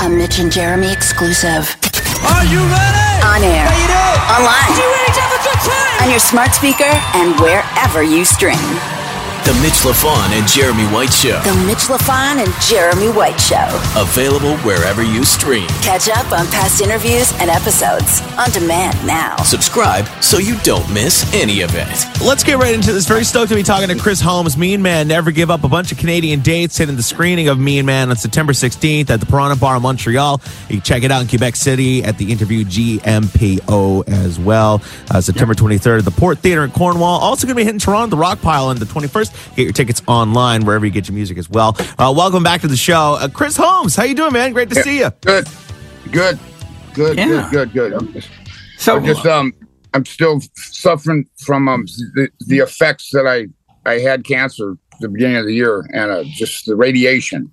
[0.00, 1.74] A Mitch and Jeremy exclusive.
[2.22, 3.08] Are you ready?
[3.26, 3.66] On air.
[4.30, 4.70] Online.
[4.78, 6.02] You ready to have a good time?
[6.04, 8.54] On your smart speaker and wherever you stream.
[9.44, 11.40] The Mitch LaFon and Jeremy White Show.
[11.42, 13.66] The Mitch LaFon and Jeremy White Show.
[13.96, 15.66] Available wherever you stream.
[15.82, 19.36] Catch up on past interviews and episodes on demand now.
[19.42, 22.07] Subscribe so you don't miss any of it.
[22.20, 23.06] Let's get right into this.
[23.06, 25.08] Very stoked to be talking to Chris Holmes, Mean Man.
[25.08, 25.64] Never give up.
[25.64, 29.20] A bunch of Canadian dates hitting the screening of Mean Man on September 16th at
[29.20, 30.40] the Piranha Bar in Montreal.
[30.68, 34.82] You can check it out in Quebec City at the interview GMPO as well.
[35.10, 37.20] Uh, September 23rd at the Port Theatre in Cornwall.
[37.20, 39.56] Also going to be hitting Toronto, the Rock Pile on the 21st.
[39.56, 41.76] Get your tickets online wherever you get your music as well.
[41.98, 43.96] Uh, welcome back to the show, uh, Chris Holmes.
[43.96, 44.52] How you doing, man?
[44.52, 45.10] Great to see you.
[45.22, 45.46] Good,
[46.12, 46.38] good,
[46.94, 47.48] good, Yeah.
[47.50, 47.92] good, good, good.
[47.94, 48.28] I'm just,
[48.76, 49.54] So I'm just um,
[49.94, 53.46] I'm still suffering from um the, the effects that I
[53.88, 57.50] I had cancer at the beginning of the year and uh, just the radiation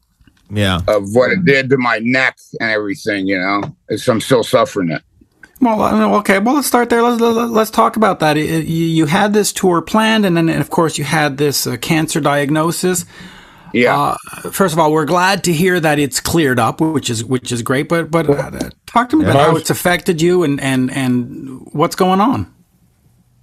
[0.50, 0.82] Yeah.
[0.88, 3.28] of what it did to my neck and everything.
[3.28, 5.02] You know, it's, I'm still suffering it.
[5.62, 6.40] Well, uh, okay.
[6.40, 7.02] Well, let's start there.
[7.02, 8.36] Let's let's, let's talk about that.
[8.36, 11.66] It- it- you, you had this tour planned, and then of course you had this
[11.66, 13.06] uh, cancer diagnosis.
[13.76, 14.16] Yeah.
[14.44, 17.52] Uh, first of all, we're glad to hear that it's cleared up, which is which
[17.52, 17.90] is great.
[17.90, 21.96] But but uh, talk to me about how it's affected you and and and what's
[21.96, 22.52] going on.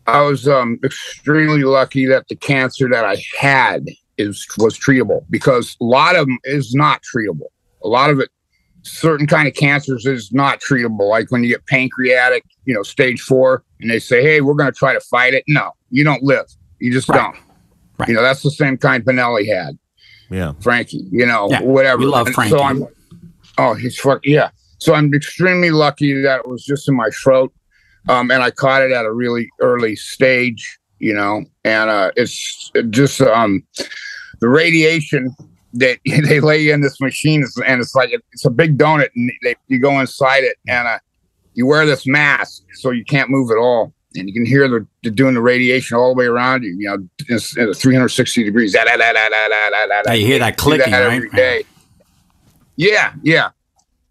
[0.07, 3.87] I was um, extremely lucky that the cancer that I had
[4.19, 7.49] is was treatable because a lot of them is not treatable.
[7.85, 8.31] A lot of it,
[8.83, 11.09] certain kind of cancers is not treatable.
[11.09, 14.73] Like when you get pancreatic, you know, stage four, and they say, "Hey, we're going
[14.73, 16.47] to try to fight it." No, you don't live.
[16.79, 17.19] You just Right.
[17.19, 17.37] don't.
[17.99, 18.09] Right.
[18.09, 19.79] You know, that's the same kind Banali had,
[20.33, 20.53] Yeah.
[20.61, 21.07] Frankie.
[21.11, 21.99] You know, Yeah, whatever.
[21.99, 22.57] we love Frankie.
[22.57, 22.87] So I'm,
[23.59, 24.51] oh, he's fuck yeah.
[24.79, 27.53] So I'm extremely lucky that it was just in my throat
[28.09, 32.71] um, and I caught it at a really early stage, you know, and uh, it's
[32.91, 33.63] just um,
[34.41, 35.35] the radiation
[35.75, 39.31] that they lay in this machine, is, and it's like it's a big donut, and
[39.43, 40.99] they you go inside it, and uh,
[41.55, 44.87] you wear this mask so you can't move at all, and you can hear the,
[45.03, 48.73] the doing the radiation all the way around you, you know, it's, it's 360 degrees.
[48.73, 51.03] Da, da, da, da, da, da, da, da, you hear that clicking, right?
[51.03, 51.65] every day.
[52.77, 53.51] Yeah, yeah.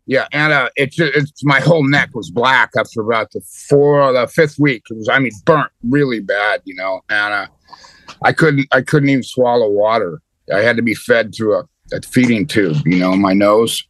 [0.08, 4.28] Yeah, and uh, it's it's my whole neck was black after about the four the
[4.28, 4.84] fifth week.
[4.90, 7.46] It was I mean burnt really bad, you know, and uh,
[8.24, 10.22] I couldn't I couldn't even swallow water.
[10.54, 11.64] I had to be fed through a,
[11.94, 13.84] a feeding tube, you know, in my nose,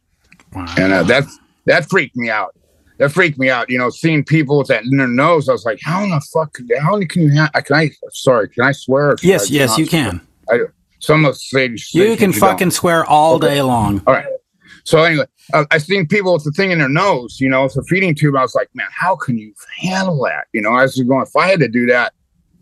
[0.52, 0.72] Wow.
[0.78, 1.24] and uh, that
[1.64, 2.54] that freaked me out.
[3.02, 5.48] That freaked me out, you know, seeing people with that in their nose.
[5.48, 6.56] I was like, how in the fuck?
[6.80, 7.34] How can you?
[7.34, 7.90] Ha- can I?
[8.10, 9.16] Sorry, can I swear?
[9.24, 10.20] yes, I yes, you swear?
[10.48, 10.70] can.
[11.00, 12.38] Some of say You can don't.
[12.38, 13.48] fucking swear all Okay.
[13.56, 14.00] day long.
[14.06, 14.24] All right.
[14.84, 17.76] So anyway, uh, I seen people with the thing in their nose, you know, it's
[17.76, 18.36] a feeding tube.
[18.36, 20.46] I was like, man, how can you handle that?
[20.52, 22.12] You know, I was going, if I had to do that,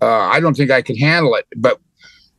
[0.01, 1.45] uh, I don't think I could handle it.
[1.59, 1.81] But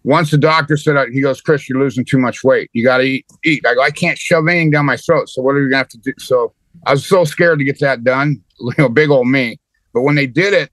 [0.04, 2.72] once the doctor said, uh, he goes, Chris, you're losing too much weight.
[2.74, 3.64] You got to eat, eat.
[3.64, 5.30] I go, I can't shove anything down my throat.
[5.30, 6.14] So what are you gonna have to do?
[6.18, 6.52] So
[6.86, 8.42] I was so scared to get that done.
[8.64, 9.60] You know, big old me.
[9.92, 10.70] But when they did it,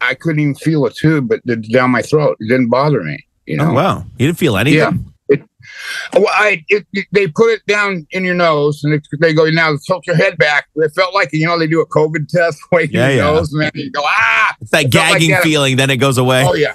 [0.00, 2.38] I couldn't even feel a tube, but down my throat.
[2.40, 3.18] It didn't bother me.
[3.44, 3.72] You know.
[3.72, 4.04] Oh, wow.
[4.18, 4.78] You didn't feel anything?
[4.78, 4.92] Yeah.
[5.28, 5.42] It,
[6.14, 9.76] well, I it, it- they put it down in your nose, and they go now
[9.86, 10.66] tilt your head back.
[10.76, 13.22] It felt like you know they do a COVID test way Yeah, your yeah.
[13.32, 14.56] nose, and then you go ah.
[14.62, 15.42] It's that felt like gagging that.
[15.42, 16.42] feeling, then it goes away.
[16.46, 16.74] Oh yeah,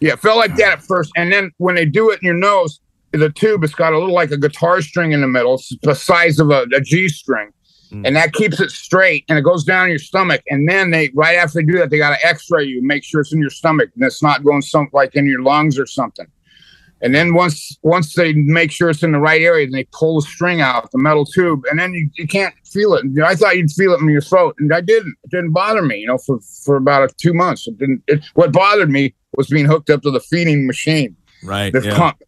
[0.00, 0.12] yeah.
[0.12, 2.78] It felt like that at first, and then when they do it in your nose,
[3.12, 5.94] the tube it's got a little like a guitar string in the middle, it's the
[5.94, 7.50] size of a, a G string.
[7.94, 8.06] Mm.
[8.06, 10.42] And that keeps it straight, and it goes down your stomach.
[10.48, 13.20] And then they, right after they do that, they got to X-ray you, make sure
[13.20, 16.26] it's in your stomach, and it's not going some like in your lungs or something.
[17.02, 20.20] And then once once they make sure it's in the right area, then they pull
[20.20, 23.04] the string out, the metal tube, and then you, you can't feel it.
[23.22, 25.14] I thought you'd feel it in your throat, and I didn't.
[25.24, 27.68] It didn't bother me, you know, for for about a, two months.
[27.68, 28.02] It didn't.
[28.06, 31.72] It, what bothered me was being hooked up to the feeding machine, Right.
[31.72, 31.96] the yeah.
[31.96, 32.22] pump.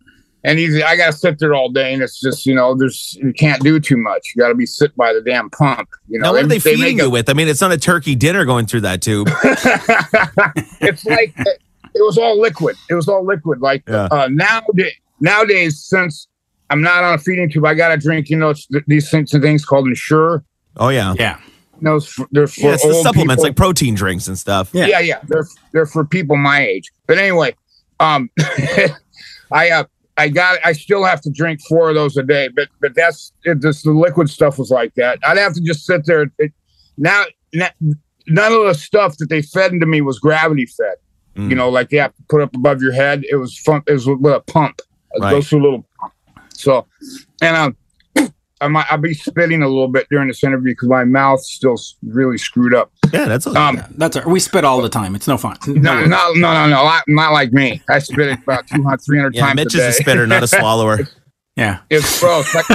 [0.47, 3.19] And easy, I got to sit there all day, and it's just you know, there's
[3.21, 4.33] you can't do too much.
[4.35, 5.89] You got to be sit by the damn pump.
[6.09, 7.29] You know, Now, what are they feeding you a- with?
[7.29, 9.29] I mean, it's not a turkey dinner going through that tube.
[10.81, 11.61] it's like it,
[11.95, 12.77] it was all liquid.
[12.89, 13.61] It was all liquid.
[13.61, 14.05] Like Yeah.
[14.11, 16.29] uh, nowadays, nowadays, since
[16.71, 18.29] I'm not on a feeding tube, I got to drink.
[18.31, 20.45] You know, it's th- these things, and things called Ensure.
[20.77, 21.15] Oh, yeah.
[21.19, 21.41] Yeah.
[21.81, 22.01] No,
[22.31, 23.45] they're for Yeah, it's the old supplements people.
[23.51, 24.71] like protein drinks and stuff.
[24.73, 24.87] Yeah.
[24.87, 26.91] yeah, yeah, they're they're for people my age.
[27.07, 27.55] But anyway,
[28.01, 28.31] um,
[29.53, 29.85] I uh,
[30.19, 32.49] I got I still have to drink four of those a day.
[32.49, 35.19] But but that's it, this the liquid stuff was like that.
[35.27, 36.27] I'd have to just sit there.
[36.39, 36.53] It,
[36.97, 37.69] now, na-
[38.27, 40.97] none of the stuff that they fed into me was gravity fed.
[41.37, 41.51] Mm.
[41.51, 43.25] You know, like they have to put up above your head.
[43.31, 43.83] It was fun.
[43.87, 44.81] It was with a pump.
[45.13, 45.31] It Right.
[45.33, 46.13] goes through a little pump.
[46.55, 46.87] So,
[47.43, 47.77] and um,
[48.61, 51.77] I might I'll be spitting a little bit during this interview because my mouth's still
[52.03, 52.91] really screwed up.
[53.13, 55.15] Yeah, that's a, Um, That's our, we spit all the time.
[55.15, 55.57] It's no fun.
[55.67, 57.83] no, no, no, no, no, not, not like me.
[57.89, 59.41] I spit it about 200, 300 yeah.
[59.41, 59.89] times Mitch a day.
[59.89, 61.01] is a spitter, not a swallower.
[61.57, 61.81] Yeah.
[61.91, 62.55] It's gross.
[62.55, 62.65] Like,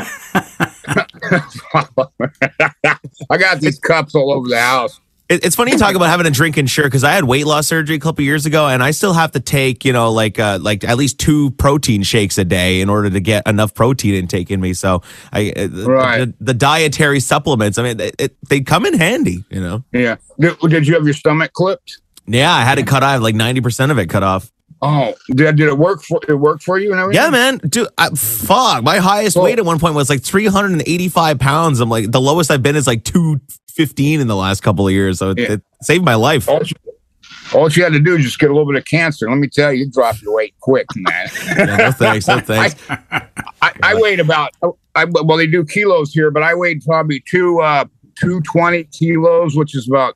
[3.29, 4.99] I got these cups all over the house.
[5.31, 7.65] It, it's funny you talk about having a drink Ensure because I had weight loss
[7.65, 10.59] surgery a couple years ago, and I still have to take you know like uh,
[10.61, 14.51] like at least two protein shakes a day in order to get enough protein intake
[14.51, 14.73] in me.
[14.73, 16.17] So I uh, the- Right.
[16.25, 17.77] the, the dietary supplements.
[17.77, 19.45] I mean, it, it, they come in handy.
[19.49, 19.83] You know.
[19.93, 20.17] Yeah.
[20.37, 21.99] Did, did you have your stomach clipped?
[22.27, 24.51] Yeah, I had it cut off like ninety percent of it cut off.
[24.83, 27.21] Oh, did, did it work for it work for you and everything?
[27.23, 27.87] Yeah, man, dude.
[27.99, 31.79] I, fuck, my highest weight at one point was like three hundred and eighty-five pounds.
[31.79, 33.39] I'm like the lowest I've been is like two
[33.71, 35.19] fifteen in the last couple of years.
[35.19, 35.51] So it, Yeah.
[35.53, 36.47] it saved my life.
[36.49, 36.75] All you,
[37.53, 39.29] all you had to do is just get a little bit of cancer.
[39.29, 41.27] Let me tell you, you drop your weight quick, man.
[41.57, 42.75] Yeah, no thanks, no thanks.
[43.61, 44.51] I, I weighed about
[44.95, 47.85] I well they do kilos here, but I weighed probably two uh
[48.19, 50.15] two twenty kilos, which is about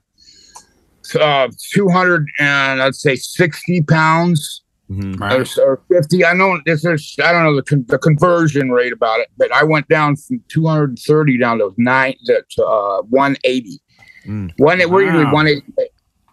[1.20, 5.20] uh two hundred and I'd say sixty pounds Mhm.
[5.20, 5.58] Right.
[5.58, 6.24] or, or fifty.
[6.24, 9.52] I know this is I don't know the con- the conversion rate about it, but
[9.52, 13.82] I went down from two hundred and thirty down to nine to uh one eighty.
[14.28, 14.52] Mm.
[14.58, 15.64] One we're usually one eighty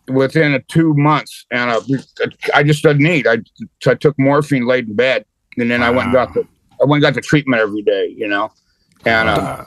[0.09, 1.81] within a two months, and uh,
[2.55, 3.27] I just didn't eat.
[3.27, 3.39] I,
[3.87, 5.25] I took morphine, laid in bed,
[5.57, 6.41] and then I went and got the
[6.81, 8.13] I went and got the treatment every day.
[8.15, 8.51] You know,
[9.07, 9.65] and uh,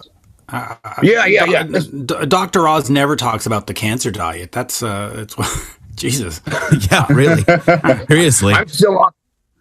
[0.50, 1.64] Uh, uh, yeah, yeah, yeah.
[1.64, 2.68] D- D- Dr.
[2.68, 4.52] Oz never talks about the cancer diet.
[4.52, 5.36] That's uh, it's
[5.96, 6.42] Jesus.
[6.92, 7.44] yeah, really.
[8.08, 8.54] Seriously.
[8.54, 9.12] I'm still on.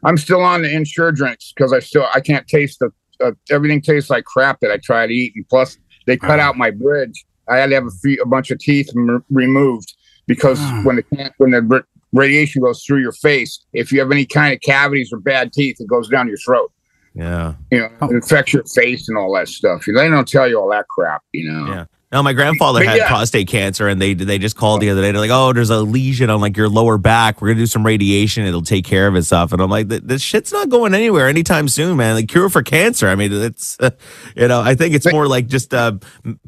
[0.04, 2.90] I'm still on the Ensure drinks because I still I can't taste the
[3.24, 6.56] uh, everything tastes like crap that I try to eat, and plus they cut out
[6.56, 7.24] my bridge.
[7.48, 9.94] I had to have a, few, a bunch of teeth m- removed
[10.26, 14.26] because when the when the r- radiation goes through your face, if you have any
[14.26, 16.70] kind of cavities or bad teeth, it goes down your throat.
[17.14, 17.54] yeah.
[17.70, 18.10] You know, Oh.
[18.10, 19.84] it affects your face and all that stuff.
[19.86, 21.22] They don't tell you all that crap.
[21.32, 21.66] You know.
[21.66, 21.84] Yeah.
[22.14, 23.08] No, my grandfather had yeah.
[23.08, 25.10] prostate cancer, and they they just called the other day.
[25.10, 27.42] They're like, "Oh, there's a lesion on like your lower back.
[27.42, 28.46] We're gonna do some radiation.
[28.46, 31.96] It'll take care of itself." And I'm like, "This shit's not going anywhere anytime soon,
[31.96, 32.14] man.
[32.14, 33.08] Like cure for cancer.
[33.08, 33.90] I mean, it's uh,
[34.36, 35.94] you know, I think it's more like just uh,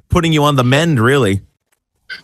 [0.08, 1.40] putting you on the mend, really."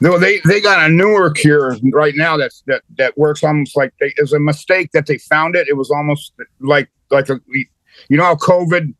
[0.00, 3.92] No, they they got a newer cure right now that's that that works almost like
[3.98, 5.66] they, it was a mistake that they found it.
[5.66, 7.40] It was almost like like a
[8.08, 8.94] you know how COVID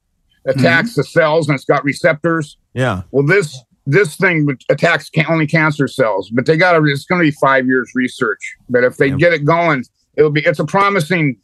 [0.46, 2.56] attacks the cells and it's got receptors.
[2.74, 3.02] Yeah.
[3.12, 3.56] Well, this
[3.86, 6.84] this thing attacks can, only cancer cells, but they got to.
[6.84, 8.38] It's going to be five years research.
[8.68, 9.84] But if they get it going,
[10.16, 10.44] it'll be.
[10.44, 11.36] It's a promising.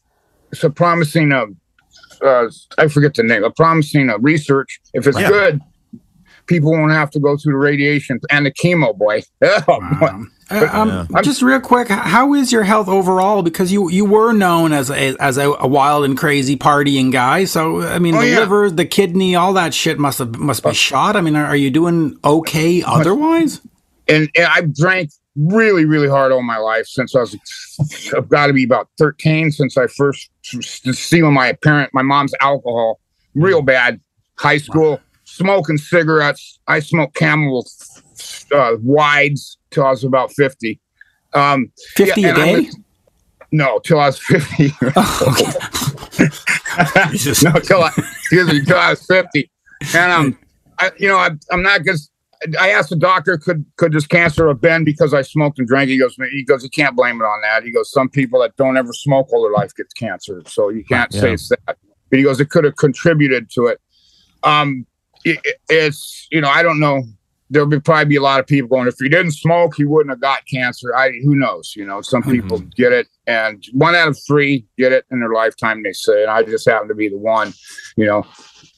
[0.52, 1.32] It's a promising.
[1.32, 1.46] Uh,
[2.25, 2.49] uh,
[2.79, 3.44] I forget the name.
[3.44, 4.81] A promising uh, research.
[4.94, 5.29] If it's Yeah.
[5.29, 5.61] good,
[6.46, 8.96] people won't have to go through the radiation and the chemo.
[8.96, 10.08] Boy, oh, boy.
[10.50, 11.23] Uh, um, Yeah.
[11.23, 13.43] Just real quick, how is your health overall?
[13.43, 17.45] Because you you were known as a, as a, a wild and crazy partying guy.
[17.45, 18.39] So I mean, Oh, the yeah.
[18.41, 21.17] liver, the kidney, all that shit must have must be shot.
[21.17, 23.61] I mean, are, are you doing okay otherwise?
[24.09, 27.37] and, and I've drank really, really hard all my life since I was.
[28.17, 32.33] I've got to be about thirteen since I first s- stealing my parent, my mom's
[32.41, 33.00] alcohol,
[33.35, 34.00] real bad.
[34.39, 36.59] High school, smoking cigarettes.
[36.67, 37.67] I smoked Camel
[38.55, 40.81] uh, wides till I was about fifty.
[41.35, 42.61] Um, Fifty yeah, a day.
[42.61, 42.79] was-
[43.53, 44.69] no, till I was fifty.
[47.11, 47.43] Jesus.
[47.43, 49.50] no, till I, excuse me, till I was 50.
[49.94, 50.38] And um,
[50.79, 52.11] I, you know, I, I'm not just.
[52.61, 55.91] I asked the doctor, could could this cancer have been because I smoked and drank?
[55.91, 57.64] He goes, he goes, you can't blame it on that.
[57.64, 60.85] He goes, some people that don't ever smoke all their life get cancer, so you
[60.85, 61.76] can't say it's that.
[62.11, 63.81] But he goes, it could have contributed to it.
[64.44, 64.87] Um,
[65.25, 67.03] it- it's you know, I don't know.
[67.50, 68.88] There'll be probably be a lot of people going.
[68.88, 70.95] If he didn't smoke, he wouldn't have got cancer.
[70.95, 71.73] I who knows?
[71.76, 75.33] You know, some people get it, and one out of three get it in their
[75.33, 75.83] lifetime.
[75.83, 77.52] They say, and I just happen to be the one.
[77.97, 78.26] You know,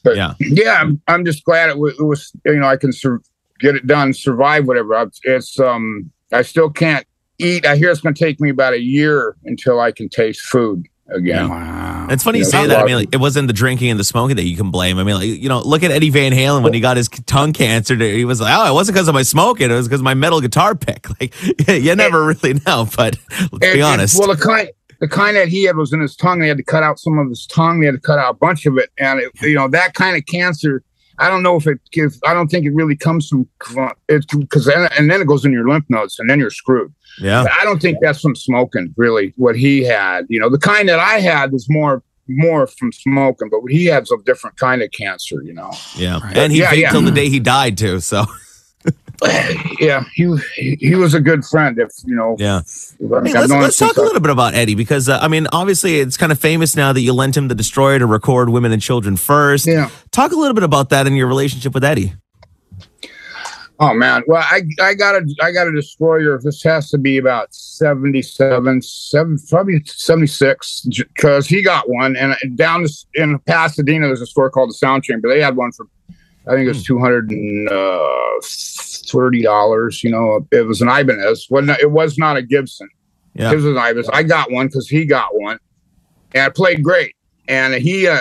[0.03, 0.33] but Yeah.
[0.39, 2.31] yeah, I'm, I'm just glad it, wa- it was.
[2.45, 3.21] You know, I can sur-
[3.59, 4.95] get it done, survive whatever.
[4.95, 7.05] I- It's um, I still can't
[7.39, 7.65] eat.
[7.65, 10.87] I hear it's going to take me about a year until I can taste food
[11.11, 11.49] again.
[11.49, 12.07] Wow.
[12.09, 12.49] It's funny you Yeah.
[12.49, 12.79] say that.
[12.79, 14.97] I mean, like, it wasn't the drinking and the smoking that you can blame.
[14.97, 17.53] I mean, like, you know, look at Eddie Van Halen when he got his tongue
[17.53, 17.95] cancer.
[17.95, 19.69] He was like, oh, it wasn't because of my smoking.
[19.71, 21.07] It was because of my metal guitar pick.
[21.19, 21.33] Like,
[21.67, 24.17] you never really know, but let's And- be and- honest.
[24.19, 26.39] well, the kind the kind that he had was in his tongue.
[26.39, 27.79] They had to cut out some of his tongue.
[27.79, 30.15] They had to cut out a bunch of it, and it, you know that kind
[30.15, 30.83] of cancer.
[31.17, 32.19] I don't know if it gives.
[32.25, 33.47] I don't think it really comes from
[34.09, 36.93] it's because and then it goes in your lymph nodes, and then you're screwed.
[37.19, 37.45] Yeah.
[37.59, 38.93] I don't think that's from smoking.
[38.97, 42.91] Really, what he had, you know, the kind that I had was more more from
[42.91, 45.41] smoking, but he had a different kind of cancer.
[45.43, 45.71] You know.
[45.95, 46.19] Yeah.
[46.19, 46.37] Right.
[46.37, 46.91] And he Yeah, yeah.
[46.91, 47.99] till the day he died, too.
[47.99, 48.25] So,
[49.79, 51.77] yeah, he he he was a good friend.
[51.77, 52.61] If you know, yeah.
[53.01, 55.47] I mean, Hey, let's, let's talk a little bit about Eddie because, uh, I mean,
[55.51, 58.71] obviously it's kind of famous now that you lent him the Destroyer to record Women
[58.71, 59.67] and Children First.
[59.67, 59.89] Yeah.
[60.11, 62.13] Talk a little bit about that and your relationship with Eddie.
[63.81, 66.39] Oh man, well I I got a I got a destroyer.
[66.39, 72.15] This has to be about 77, seven, probably seventy six, because he got one.
[72.15, 72.85] And down
[73.15, 75.27] in Pasadena, there's a store called the Sound Chamber.
[75.27, 75.87] They had one for
[76.47, 80.03] I think it was two hundred and uh, thirty dollars.
[80.03, 81.47] You know, it was an Ibanez.
[81.49, 82.87] wasn't It was not a Gibson.
[83.33, 83.49] Yeah.
[83.49, 84.09] His was an Ibanez.
[84.13, 85.57] I got one because he got one,
[86.35, 87.15] and it played great.
[87.47, 88.19] And he uh,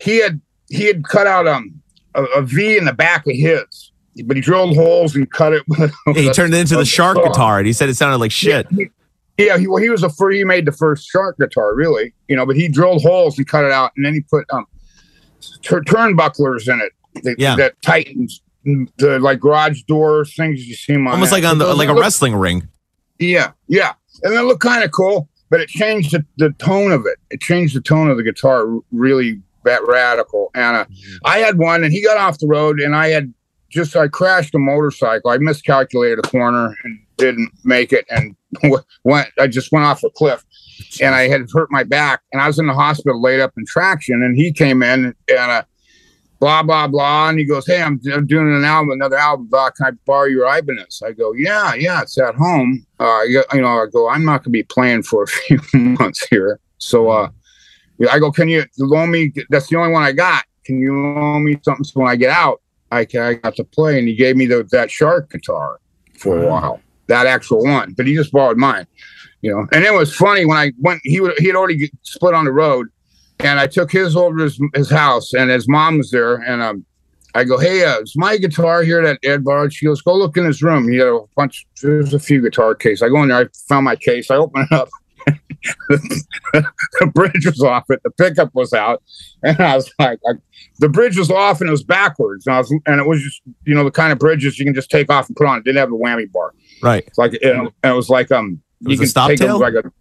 [0.00, 1.82] he had he had cut out um
[2.14, 3.89] a, a V in the back of his,
[4.24, 5.62] but he drilled holes and cut it.
[6.14, 7.26] He turned it into the shark Oh.
[7.26, 8.66] guitar, and he said it sounded like shit.
[8.70, 8.86] Yeah,
[9.36, 12.12] he, yeah, he, well, he was a fir- he made the first shark guitar, really,
[12.28, 12.44] you know.
[12.46, 14.66] But he drilled holes and cut it out, and then he put um
[15.62, 16.92] tur- turnbucklers in it
[17.24, 17.56] that, Yeah.
[17.56, 18.42] that tightens
[18.98, 21.36] the like garage door things you see on Almost that.
[21.42, 22.68] like on the like a look- wrestling ring.
[23.18, 27.06] Yeah, yeah, and it looked kind of cool, but it changed the, the tone of
[27.06, 27.18] it.
[27.30, 30.50] It changed the tone of the guitar really that radical.
[30.54, 30.84] And uh,
[31.24, 33.32] I had one, and he got off the road, and I had
[33.70, 35.30] just I crashed a motorcycle.
[35.30, 38.36] I miscalculated a corner and didn't make it, and
[39.04, 39.28] went.
[39.38, 40.44] I just went off a cliff,
[41.00, 43.64] and I had hurt my back, and I was in the hospital laid up in
[43.66, 44.22] traction.
[44.22, 45.50] And he came in and.
[45.50, 45.62] Uh,
[46.38, 49.48] Blah blah blah, and he goes, "Hey, I'm, doing an album, another album.
[49.50, 53.44] Doc, can I borrow your Ibanez?" I go, "Yeah, yeah, it's at home." Uh, you,
[53.52, 55.26] you know, I go, "I'm not going to be playing for a
[55.58, 57.28] few months here, so uh,
[58.08, 59.32] I go, can you loan me?
[59.50, 60.44] That's the only one I got.
[60.64, 63.98] Can you loan me something so when I get out, I I got to play?
[63.98, 65.80] And he gave me the, that shark guitar
[66.18, 67.92] for a while, that actual one.
[67.92, 68.86] But he just borrowed mine,
[69.42, 69.66] you know.
[69.72, 71.00] And it was funny when I went.
[71.04, 72.88] He would he had already split on the road,
[73.38, 76.62] and I took his over to his, his house, and his mom was there, and
[76.62, 76.84] um.
[77.32, 79.72] I go, hey, uh, is my guitar here that Ed borrowed?
[79.72, 80.90] She goes, go look in his room.
[80.90, 83.02] He had a bunch, there's a few guitar cases.
[83.02, 84.88] I go in there, I found my case, I open it up,
[85.88, 88.00] the bridge was off it.
[88.02, 89.02] The pickup was out,
[89.42, 90.32] and I was like, I,
[90.78, 92.46] the bridge was off and it was backwards.
[92.46, 94.74] And I was, and it was just, you know, the kind of bridges you can
[94.74, 95.58] just take off and put on.
[95.58, 96.54] It didn't have a whammy bar.
[96.82, 97.04] Right.
[97.06, 99.58] It's like, it, and it was like, um, was a can stop take tail?
[99.58, 99.92] like a,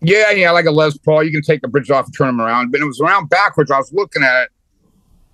[0.00, 1.22] yeah, yeah, like a Les Paul.
[1.24, 3.70] You can take the bridge off and turn them around, but it was around backwards.
[3.70, 4.48] I was looking at it,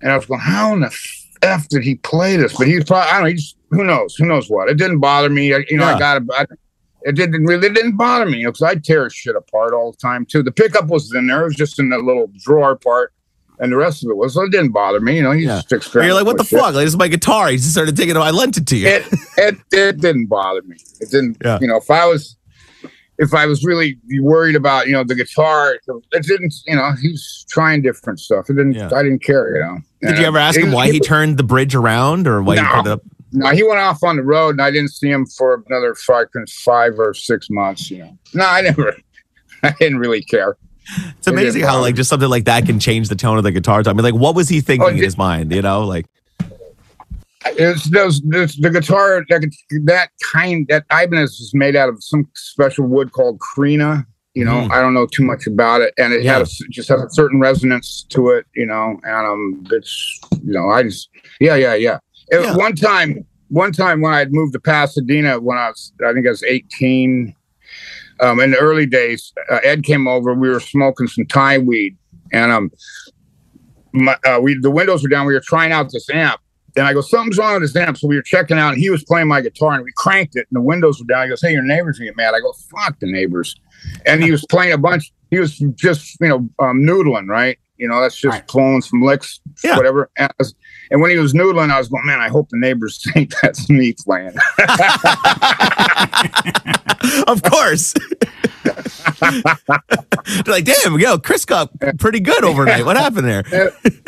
[0.01, 0.97] and I was going, "How in the
[1.41, 3.27] f did he play this?" But he's probably, I don't know.
[3.27, 4.15] He just, who knows?
[4.15, 4.69] Who knows what?
[4.69, 5.53] It didn't bother me.
[5.53, 5.95] I, you know, Yeah.
[5.95, 6.59] I got it.
[7.03, 10.25] It didn't really it didn't bother me because I tear shit apart all the time
[10.25, 10.43] too.
[10.43, 13.13] The pickup was in there; it was just in that little drawer part,
[13.59, 14.33] and the rest of it was.
[14.35, 15.17] So it didn't bother me.
[15.17, 15.55] You know, you Yeah.
[15.57, 16.07] just experiment.
[16.09, 16.59] you're like, what the shit.
[16.59, 16.73] fuck?
[16.75, 17.49] Like, this is my guitar.
[17.49, 18.19] He just started taking it.
[18.19, 18.87] I lent it to you.
[18.87, 19.05] It,
[19.37, 20.77] it it didn't bother me.
[20.99, 21.37] It didn't.
[21.43, 21.57] Yeah.
[21.59, 22.37] You know, if I was
[23.17, 26.53] if I was really worried about you know the guitar, it didn't.
[26.67, 28.49] You know, he was trying different stuff.
[28.49, 28.73] It didn't.
[28.73, 28.89] Yeah.
[28.95, 29.55] I didn't care.
[29.55, 29.77] You know.
[30.09, 32.85] Did you ever ask him why he turned the bridge around or why he put
[32.87, 33.01] it up?
[33.33, 36.27] No, he went off on the road, and I didn't see him for another five,
[36.63, 37.89] five or six months.
[37.89, 38.95] You know, no, I never.
[39.63, 40.57] I didn't really care.
[41.17, 43.83] It's amazing how like just something like that can change the tone of the guitar.
[43.85, 45.51] I mean, like, what was he thinking Oh, in his mind?
[45.51, 46.07] You know, like,
[47.45, 49.51] It's those the guitar that
[49.85, 54.05] that kind that Ibanez is made out of some special wood called Korina.
[54.33, 54.71] You know, Mhm.
[54.71, 56.33] I don't know too much about it, and it Yeah.
[56.33, 58.45] had a, just has a certain resonance to it.
[58.55, 61.09] You know, and um, it's you know, I just
[61.39, 61.99] yeah, yeah, yeah.
[62.31, 62.55] It- Yeah.
[62.55, 66.25] One time, one time when I had moved to Pasadena when I was, I think
[66.25, 67.35] I was eighteen.
[68.19, 70.33] Um, in the early days, uh, Ed came over.
[70.33, 71.97] We were smoking some Thai weed,
[72.31, 72.71] and um,
[73.93, 75.25] my, uh, we the windows were down.
[75.25, 76.39] We were trying out this amp,
[76.77, 77.97] and I go, something's wrong with this amp.
[77.97, 80.47] So we were checking out, and he was playing my guitar, and we cranked it,
[80.51, 81.23] and the windows were down.
[81.23, 83.55] He goes, "Hey, your neighbors gonna get mad." I go, "Fuck the neighbors,"
[84.05, 85.11] and he was playing a bunch.
[85.31, 87.57] He was just you know um, noodling, right?
[87.77, 88.47] You know, that's just Right.
[88.47, 89.75] pulling some licks, Yeah.
[89.77, 90.11] whatever.
[90.15, 90.53] And, I was-
[90.91, 93.69] and when he was noodling, I was going, "Man, I hope the neighbors think that's
[93.69, 94.35] me playing."
[97.27, 97.93] of course.
[98.63, 102.85] They're like, damn, yo, Chris got pretty good overnight.
[102.85, 103.43] What happened there?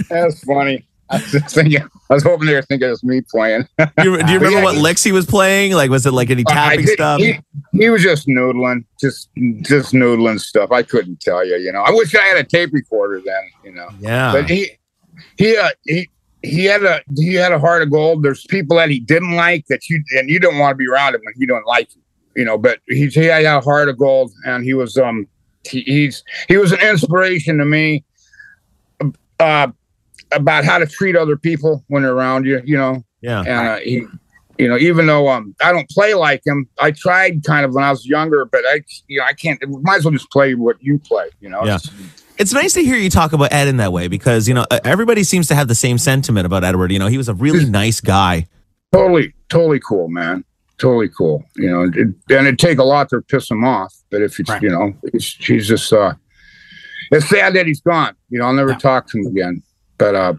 [0.10, 0.86] that's funny.
[1.10, 3.68] I was just thinking, I was hoping they were thinking it was me playing.
[3.78, 5.74] Do you, do you remember Yeah, what he- he was playing?
[5.74, 7.20] Like, was it like any tapping stuff?
[7.20, 7.40] He,
[7.74, 9.30] he was just noodling, just
[9.62, 10.72] just noodling stuff.
[10.72, 11.58] I couldn't tell you.
[11.58, 13.44] You know, I wish I had a tape recorder then.
[13.64, 14.32] You know, yeah.
[14.32, 14.72] but he
[15.38, 16.10] he uh, he
[16.44, 18.22] he had a he had a heart of gold.
[18.22, 21.16] There's people that he didn't like that you and you don't want to be around
[21.16, 22.02] him when he don't like you.
[22.36, 25.28] You know, but he he had a heart of gold, and he was um
[25.66, 28.04] he, he's he was an inspiration to me.
[29.40, 29.68] Uh,
[30.32, 32.62] about how to treat other people when they're around you.
[32.66, 33.40] You know, yeah.
[33.40, 34.06] and uh, he,
[34.58, 37.84] you know, even though um I don't play like him, I tried kind of when
[37.84, 39.62] I was younger, but I you know I can't.
[39.84, 41.30] Might as well just play what you play.
[41.40, 41.64] You know.
[41.64, 41.76] Yeah.
[41.76, 42.23] It's
[42.54, 45.24] nice to hear you talk about Ed in that way because, you know, uh, everybody
[45.24, 46.92] seems to have the same sentiment about Edward.
[46.92, 48.48] You know, he was a really nice guy.
[48.92, 50.44] Totally, totally cool, man.
[50.78, 51.44] Totally cool.
[51.56, 54.50] You know, it, and it'd take a lot to piss him off, but if it's
[54.50, 54.62] Right.
[54.62, 56.14] you know, it's, he's just uh,
[57.12, 58.16] it's sad that he's gone.
[58.30, 58.78] You know, I'll never Yeah.
[58.80, 59.62] talk to him again.
[60.00, 60.34] But uh,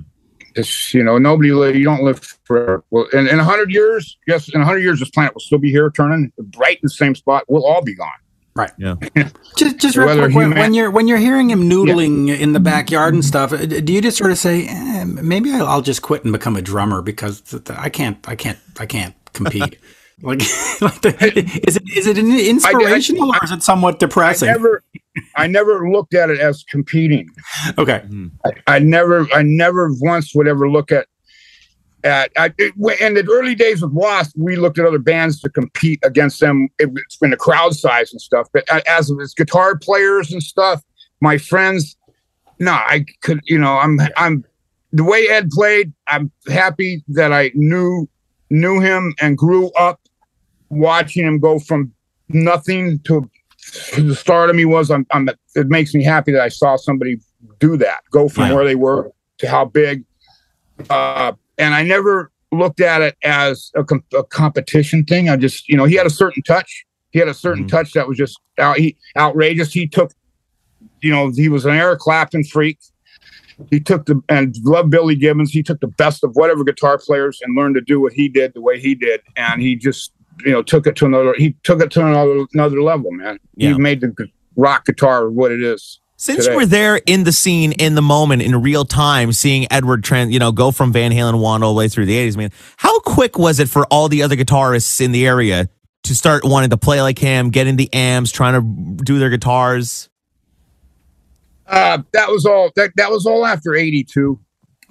[0.56, 2.84] it's you know, nobody li- you don't live forever.
[2.90, 5.58] Well, in in a hundred years, yes, in a hundred years, this planet will still
[5.58, 7.44] be here, turning right in the same spot.
[7.48, 8.10] We'll all be gone.
[8.56, 8.70] Right.
[8.78, 8.94] Yeah.
[9.56, 12.60] Just, just real quick, he when, when you're when you're hearing him noodling in the
[12.60, 16.02] backyard and stuff, uh, do you just sort of say, eh, maybe I'll I'll just
[16.02, 19.78] quit and become a drummer because th- th- I can't, I can't, I can't compete.
[20.22, 20.40] like,
[20.80, 24.48] like the, is it is it an inspirational or is it somewhat depressing?
[24.48, 24.80] I depressing?
[25.14, 27.28] never, I never looked at it as competing.
[27.78, 28.04] okay.
[28.66, 31.06] I never, I never once would ever look at
[32.04, 32.30] at.
[32.36, 36.00] I, it, in the early days with Wasp, we looked at other bands to compete
[36.04, 38.48] against them It's been the crowd size and stuff.
[38.52, 40.82] But as as guitar players and stuff,
[41.20, 41.96] my friends,
[42.58, 44.44] no, I could, you know, I'm, I'm
[44.92, 45.92] the way Ed played.
[46.06, 48.08] I'm happy that I knew
[48.50, 50.00] knew him and grew up
[50.68, 51.92] watching him go from
[52.28, 53.28] nothing to
[53.94, 54.90] to the stardom he was.
[54.90, 57.18] I'm, I'm, it makes me happy that I saw somebody
[57.58, 58.54] do that, go from Yeah.
[58.54, 60.04] where they were to how big.
[60.90, 65.28] Uh, and I never looked at it as a, com- a competition thing.
[65.28, 66.84] I just, you know, he had a certain touch.
[67.10, 67.68] He had a certain Mhm.
[67.70, 69.72] touch that was just out, he, outrageous.
[69.72, 70.12] He took,
[71.00, 72.78] you know, he was an Eric Clapton freak.
[73.70, 75.52] He took the and loved Billy Gibbons.
[75.52, 78.52] He took the best of whatever guitar players and learned to do what he did
[78.52, 80.12] the way he did, and he just
[80.44, 81.34] you know took it to another.
[81.38, 83.38] He took it to another another level, man.
[83.54, 83.74] Yeah.
[83.74, 84.12] He made the
[84.56, 86.00] rock guitar what it is.
[86.24, 86.52] Since today.
[86.52, 90.32] you were there in the scene, in the moment, in real time, seeing Edward Trent,
[90.32, 92.98] you know, go from Van Halen one all the way through the '80s, man, how
[93.00, 95.68] quick was it for all the other guitarists in the area
[96.04, 100.08] to start wanting to play like him, getting the amps, trying to do their guitars?
[101.66, 102.70] Uh, that was all.
[102.74, 104.40] That that was all after '82.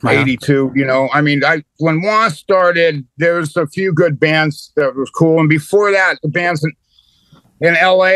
[0.04, 4.20] Right 82 you know i mean i when was started there was a few good
[4.20, 6.74] bands that was cool and before that the bands in,
[7.66, 8.12] in la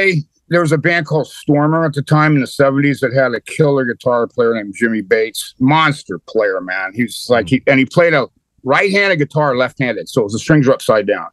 [0.49, 3.41] there was a band called stormer at the time in the 70s that had a
[3.41, 8.13] killer guitar player named jimmy bates monster player man he's like he and he played
[8.13, 8.27] a
[8.63, 11.27] right-handed guitar left-handed so the strings were upside down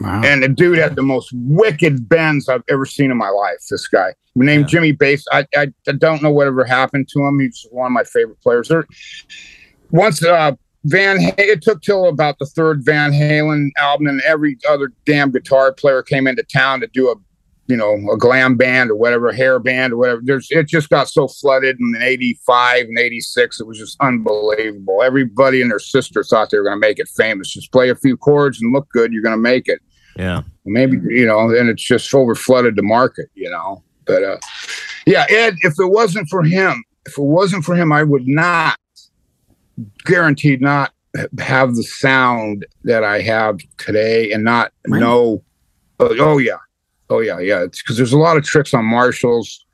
[0.00, 0.20] Wow.
[0.24, 3.60] and the dude had the most wicked bends I've ever seen in my life.
[3.70, 4.66] This guy, named Yeah.
[4.66, 5.24] Jimmy Bates.
[5.32, 7.38] I, I I don't know whatever happened to him.
[7.40, 8.68] He's one of my favorite players.
[8.68, 8.84] There,
[9.90, 10.52] once uh,
[10.84, 15.72] Van, it took till about the third Van Halen album, and every other damn guitar
[15.72, 17.14] player came into town to do a,
[17.68, 20.20] you know, a glam band or whatever, a hair band or whatever.
[20.24, 23.60] There's it just got so flooded in '85 and '86.
[23.60, 25.02] It was just unbelievable.
[25.02, 27.52] Everybody and their sister thought they were going to make it famous.
[27.52, 29.12] Just play a few chords and look good.
[29.12, 29.80] You're going to make it
[30.16, 30.42] Yeah.
[30.64, 34.38] maybe you know and it's just over flooded the market you know but uh
[35.06, 38.78] yeah ed if it wasn't for him if it wasn't for him i would not
[40.04, 40.92] guaranteed not
[41.38, 45.00] have the sound that i have today and not Really?
[45.00, 45.42] know
[46.00, 46.56] uh, oh yeah
[47.10, 49.64] oh yeah yeah it's because there's a lot of tricks on marshalls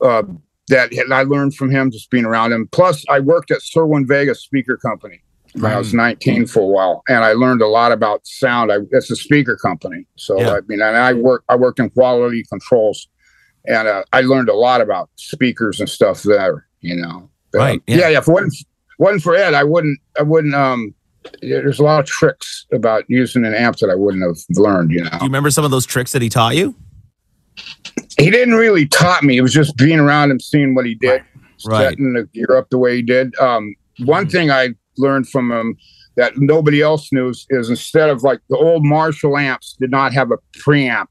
[0.00, 0.22] uh
[0.68, 4.76] that i learned from him just being around him plus i worked at Cerwin-Vega's speaker
[4.76, 5.20] company
[5.54, 8.72] when I was 19 for a while, and I learned a lot about sound.
[8.72, 10.54] I, it's a speaker company, so Yeah.
[10.54, 13.06] I mean, and I work I worked in quality controls,
[13.64, 16.66] and uh, I learned a lot about speakers and stuff there.
[16.80, 17.96] You know, But, Right, um, yeah.
[17.96, 18.08] yeah.
[18.08, 18.18] yeah.
[18.18, 18.54] If it wasn't
[18.98, 19.98] wasn't for Ed, I wouldn't.
[20.18, 20.54] I wouldn't.
[20.54, 20.94] Um,
[21.42, 24.90] there's a lot of tricks about using an amp that I wouldn't have learned.
[24.90, 26.74] You know, Do you remember some of those tricks that he taught you?
[28.18, 29.36] he didn't really taught me.
[29.36, 31.22] It was just being around him, seeing what he did,
[31.66, 31.90] Right.
[31.90, 33.34] setting the gear up the way he did.
[33.38, 35.76] Um, one thing I learned from him
[36.16, 40.12] that nobody else knew is, is instead of like the old Marshall amps did not
[40.12, 41.06] have a preamp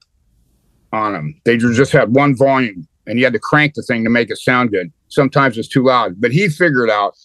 [0.91, 1.41] on them.
[1.45, 4.38] They just had one volume, and you had to crank the thing to make it
[4.38, 4.91] sound good.
[5.10, 7.15] Sometimes it's too loud, but he figured out.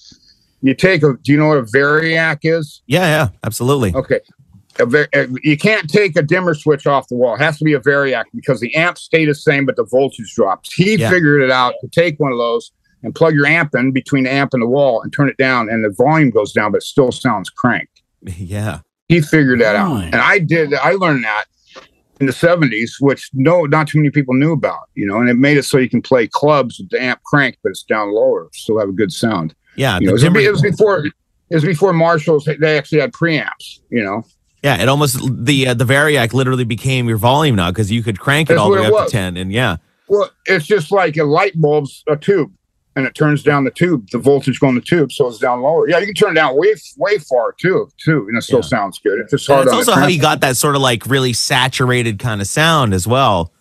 [0.63, 1.15] You take a.
[1.23, 2.83] Do you know what a variac is?
[2.87, 3.95] Yeah, yeah, absolutely.
[3.95, 4.21] Okay.
[4.81, 7.35] A uh, you can't take a dimmer switch off the wall.
[7.35, 10.33] It has to be a variac because the amp stay the same, but the voltage
[10.35, 10.73] drops.
[10.73, 11.11] He Yeah.
[11.11, 12.71] figured it out to take one of those
[13.03, 15.69] and plug your amp in between the amp and the wall and turn it down,
[15.69, 18.03] and the volume goes down, but still sounds cranked.
[18.37, 18.81] Yeah.
[19.09, 20.75] He figured that out, and I did.
[20.75, 21.47] I learned that
[22.21, 24.91] in the '70s, which no, not too many people knew about.
[24.95, 27.59] You know, and it made it so you can play clubs with the amp cranked,
[27.63, 29.55] but it's down lower, still have a good sound.
[29.79, 29.99] Yeah.
[30.01, 31.07] You know, it was, it was before.
[31.07, 32.45] It was before Marshalls.
[32.61, 33.79] They actually had preamps.
[33.91, 34.23] You know.
[34.63, 38.19] yeah, it almost the uh, the Variac literally became your volume now because you could
[38.21, 39.11] crank it That's all the way up was.
[39.11, 39.77] to ten, and yeah,
[40.09, 42.53] Well, it's just like a light bulb's a tube,
[42.97, 45.89] and it turns down the tube, the voltage going the tube, so it's down lower.
[45.89, 48.63] Yeah, you can turn it down way way far too, too, and it still Yeah.
[48.69, 49.21] sounds good.
[49.21, 52.43] It's just hard on also how he got that sort of like really saturated kind
[52.43, 53.53] of sound as well.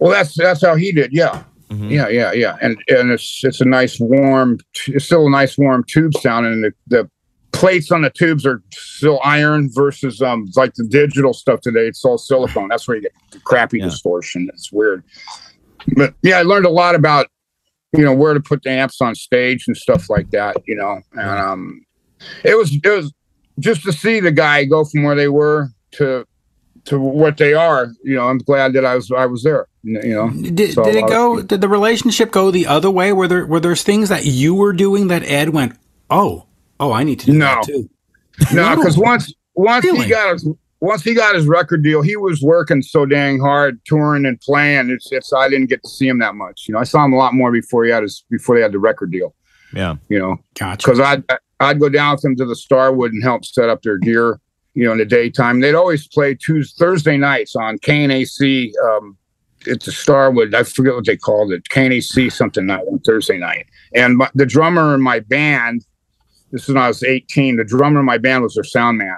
[0.00, 1.12] Well, that's that's how he did.
[1.14, 1.90] Yeah, Mhm.
[1.90, 5.84] yeah, yeah, yeah, and and it's it's a nice warm, it's still a nice warm
[5.84, 7.10] tube sound, and the the
[7.52, 11.86] plates on the tubes are still iron versus um like the digital stuff today.
[11.86, 12.68] It's all silicone.
[12.68, 13.84] That's where you get the crappy Yeah.
[13.86, 14.48] distortion.
[14.52, 15.04] It's weird.
[15.96, 17.28] But yeah, I learned a lot about
[17.96, 20.56] you know where to put the amps on stage and stuff like that.
[20.66, 21.80] You know, and um,
[22.44, 23.12] it was it was
[23.60, 26.24] just to see the guy go from where they were to
[26.86, 27.92] to what they are.
[28.02, 29.66] You know, I'm glad that I was I was there.
[29.82, 31.40] You know, Did, So, did it go?
[31.42, 33.12] Did the relationship go the other way?
[33.12, 35.76] Were there were there things that you were doing that Ed went,
[36.10, 36.46] oh,
[36.78, 37.46] oh, I need to do No.
[37.46, 37.88] that too.
[38.54, 40.04] No, because once once Really?
[40.04, 40.48] he got his
[40.80, 44.90] once he got his record deal, he was working so dang hard, touring and playing.
[44.90, 46.64] It's it's I didn't get to see him that much.
[46.68, 48.72] You know, I saw him a lot more before he had his before they had
[48.72, 49.34] the record deal.
[49.74, 49.96] Yeah.
[50.08, 50.86] You know, Gotcha.
[50.86, 51.22] because I'd
[51.60, 54.40] I'd go down with them to the Starwood and help set up their gear.
[54.74, 58.72] You know, in the daytime, they'd always play Tuesday Thursday nights on KNAC.
[58.84, 59.16] Um,
[59.66, 60.54] it's a Starwood.
[60.54, 61.64] I forget what they called it.
[61.70, 63.66] KNAC something night on Thursday night.
[63.94, 65.84] And my, the drummer in my band.
[66.52, 67.56] This is when I was 18.
[67.56, 69.16] The drummer in my band was their sound man.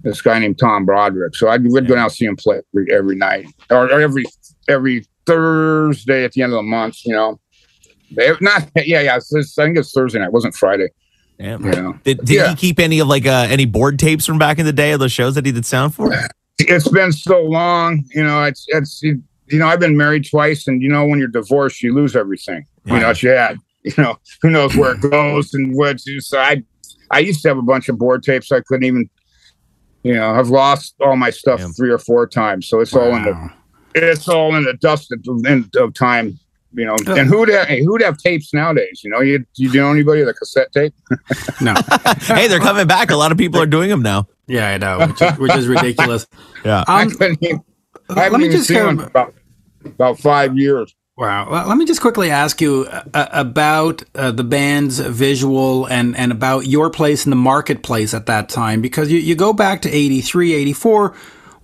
[0.00, 1.34] This guy named Tom Broderick.
[1.34, 4.24] So I'd we'd go down and see him play every, every night or, or every
[4.68, 7.04] every Thursday at the end of the month.
[7.04, 7.40] You know,
[8.12, 9.16] They- not yeah yeah.
[9.16, 10.26] It's, it's- I think it's Thursday night.
[10.26, 10.88] It wasn't Friday.
[11.38, 11.58] Yeah.
[11.58, 11.98] You know.
[12.04, 12.48] Did, did Yeah.
[12.50, 15.00] he keep any of like uh, any board tapes from back in the day of
[15.00, 16.10] those shows that he did sound for?
[16.58, 19.02] it's been so long you know it's it's
[19.48, 22.64] you know i've been married twice and you know when you're divorced you lose everything
[22.84, 26.38] you know what you had you know who knows where it goes and what so
[26.38, 26.62] i
[27.10, 29.08] i used to have a bunch of board tapes i couldn't even
[30.02, 31.68] you know i've lost all my stuff Yeah.
[31.76, 33.50] three or four times so it's all in the
[33.94, 36.38] it's all in the dust of, in- of time
[36.74, 40.20] you know and who'd have, who'd have tapes nowadays you know you you know anybody
[40.20, 40.92] with a cassette tape
[41.62, 41.72] No.
[42.20, 43.10] hey, they're coming back.
[43.10, 44.26] A lot of people are doing them now.
[44.46, 46.26] Yeah, I know, which is, which is ridiculous.
[46.66, 46.84] Yeah.
[46.86, 47.62] i Um, couldn't even i
[48.08, 49.34] let me just go- about
[49.84, 51.48] about five years Wow.
[51.50, 56.30] Well, let me just quickly ask you uh, about uh, the band's visual and, and
[56.30, 59.90] about your place in the marketplace at that time, because you, you go back to
[59.90, 61.14] 83, 84.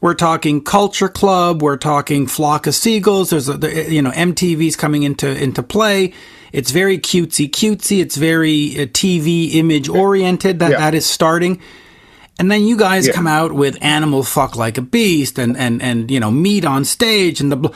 [0.01, 1.61] We're talking Culture Club.
[1.61, 3.29] We're talking Flock of Seagulls.
[3.29, 6.15] There's, a, you know, MTV's coming into, into play.
[6.51, 8.01] It's very cutesy cutesy.
[8.01, 10.79] It's very uh, TV image oriented that, Yeah.
[10.79, 11.61] that is starting.
[12.43, 13.13] And then you guys Yeah.
[13.13, 16.85] come out with Animal Fuck Like a Beast and, and, and, you know, Meat on
[16.85, 17.69] Stage and the, bl-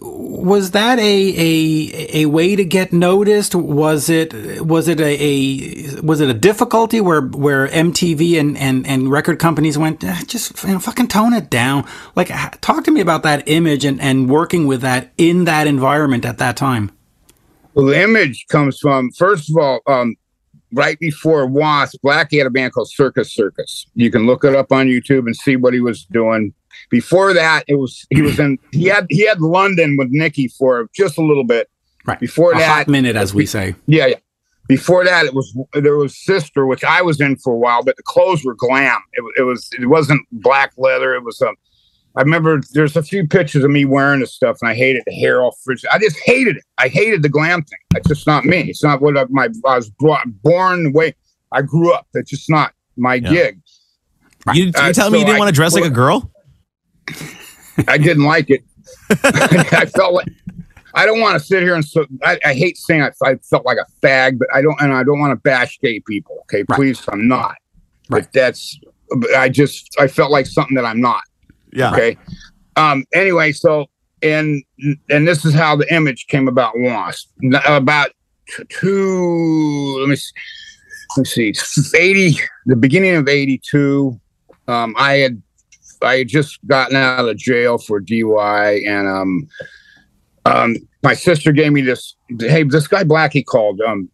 [0.00, 3.54] was that a, a a way to get noticed?
[3.54, 4.32] Was it
[4.64, 9.38] was it a, a was it a difficulty where where MTV and, and, and record
[9.38, 11.86] companies went "Eh, just you know, fucking tone it down?
[12.16, 12.30] Like,
[12.62, 16.38] talk to me about that image and, and working with that in that environment at
[16.38, 16.90] that time.
[17.74, 20.16] Well, the image comes from first of all, um,
[20.72, 23.86] right before Wasp, Blackie had a band called Circus Circus.
[23.94, 26.52] You can look it up on YouTube and see what he was doing.
[26.90, 30.88] Before that, it was he was in he had he had London with Nikki for
[30.94, 31.68] just a little bit.
[32.06, 32.18] Right.
[32.18, 33.74] Before a that, hot minute, as we say.
[33.86, 34.16] yeah, yeah.
[34.68, 37.96] Before that, it was there was Sister, which I was in for a while, but
[37.96, 39.00] the clothes were glam.
[39.12, 41.14] It, it was it wasn't black leather.
[41.14, 41.54] It was um.
[42.14, 45.14] I remember there's a few pictures of me wearing this stuff, and I hated the
[45.14, 45.88] hair all frizzy.
[45.90, 46.64] I just hated it.
[46.78, 47.78] I hated the glam thing.
[47.96, 48.60] It's just not me.
[48.68, 51.14] It's not what I, my I was brought, born the way
[51.52, 52.06] I grew up.
[52.14, 53.30] It's just not my Yeah.
[53.30, 53.60] gig.
[54.52, 56.30] You, you Uh, telling me you didn't I- want to dress like a girl?
[57.88, 58.62] I didn't like it.
[59.10, 60.26] I felt like
[60.94, 63.64] I don't want to sit here and so I, I hate saying I, I felt
[63.64, 66.38] like a fag, but I don't and I don't want to bash gay people.
[66.42, 66.76] Okay, Right.
[66.76, 67.56] please, I'm not.
[68.10, 68.22] Right.
[68.24, 68.78] But that's
[69.36, 71.22] I just I felt like something that I'm not.
[71.72, 71.92] Yeah.
[71.92, 72.16] Okay.
[72.76, 73.04] Um.
[73.14, 73.86] Anyway, so
[74.22, 74.62] and
[75.10, 76.74] and this is how the image came about.
[76.76, 77.30] Wasp
[77.66, 78.10] about
[78.68, 79.96] two.
[80.00, 80.32] Let me see.
[81.16, 81.54] Let's see.
[81.96, 82.38] Eighty.
[82.66, 84.18] The beginning of eighty-two.
[84.68, 84.94] Um.
[84.98, 85.42] I had
[86.02, 89.48] I had just gotten out of jail for DUI, and um,
[90.44, 92.16] um, my sister gave me this.
[92.38, 93.80] Hey, this guy Blackie called.
[93.80, 94.08] Um,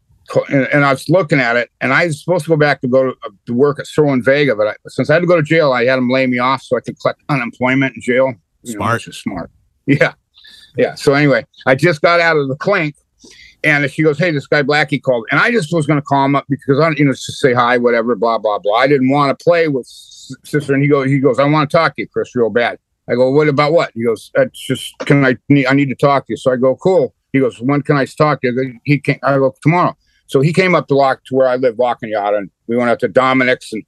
[0.49, 2.88] and, and I was looking at it, and I was supposed to go back to
[2.88, 5.43] go to, uh, to work at Cerwin-Vega, but I, since I had to go to
[5.43, 8.35] jail, I had him lay me off so I could collect unemployment in jail.
[8.62, 9.03] You know, Smart.
[9.03, 9.51] smart.
[9.87, 10.12] Yeah,
[10.77, 10.97] yeah.
[10.97, 12.95] So anyway, I just got out of the clink,
[13.64, 16.27] and she goes, "Hey, this guy Blackie called," and I just was going to call
[16.27, 18.77] him up because I, you know, just say hi, whatever, blah blah blah.
[18.77, 21.75] I didn't want to play with sister, and he goes, he goes, "I want to
[21.75, 24.93] talk to you, Chris, real bad." I go, "What about what?" He goes, "It's just
[24.99, 27.59] can I need I need to talk to you." So I go, "Cool." He goes,
[27.61, 29.25] "When can I talk to you?" He can't.
[29.25, 29.97] I go tomorrow.
[30.29, 32.91] So he came up to lock to where I live, Lock Yacht, and we went
[32.91, 33.83] out to Dominic's, and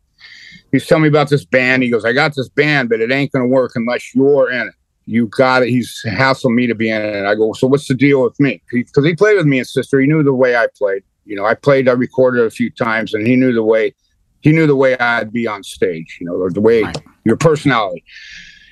[0.72, 1.83] he's telling me about this band.
[1.83, 4.66] He goes, "I got this band, but it ain't going to work unless you're in
[4.68, 4.74] it."
[5.07, 5.70] You got it.
[5.70, 7.26] He's hassling me to be in it.
[7.26, 8.62] I go, so what's the deal with me?
[8.70, 9.98] Because he played with me and sister.
[9.98, 11.03] He knew the way I played.
[11.24, 11.88] You know, I played.
[11.88, 13.94] I recorded a few times, and he knew the way.
[14.40, 16.18] He knew the way I'd be on stage.
[16.20, 16.85] You know, or the way
[17.24, 18.05] your personality.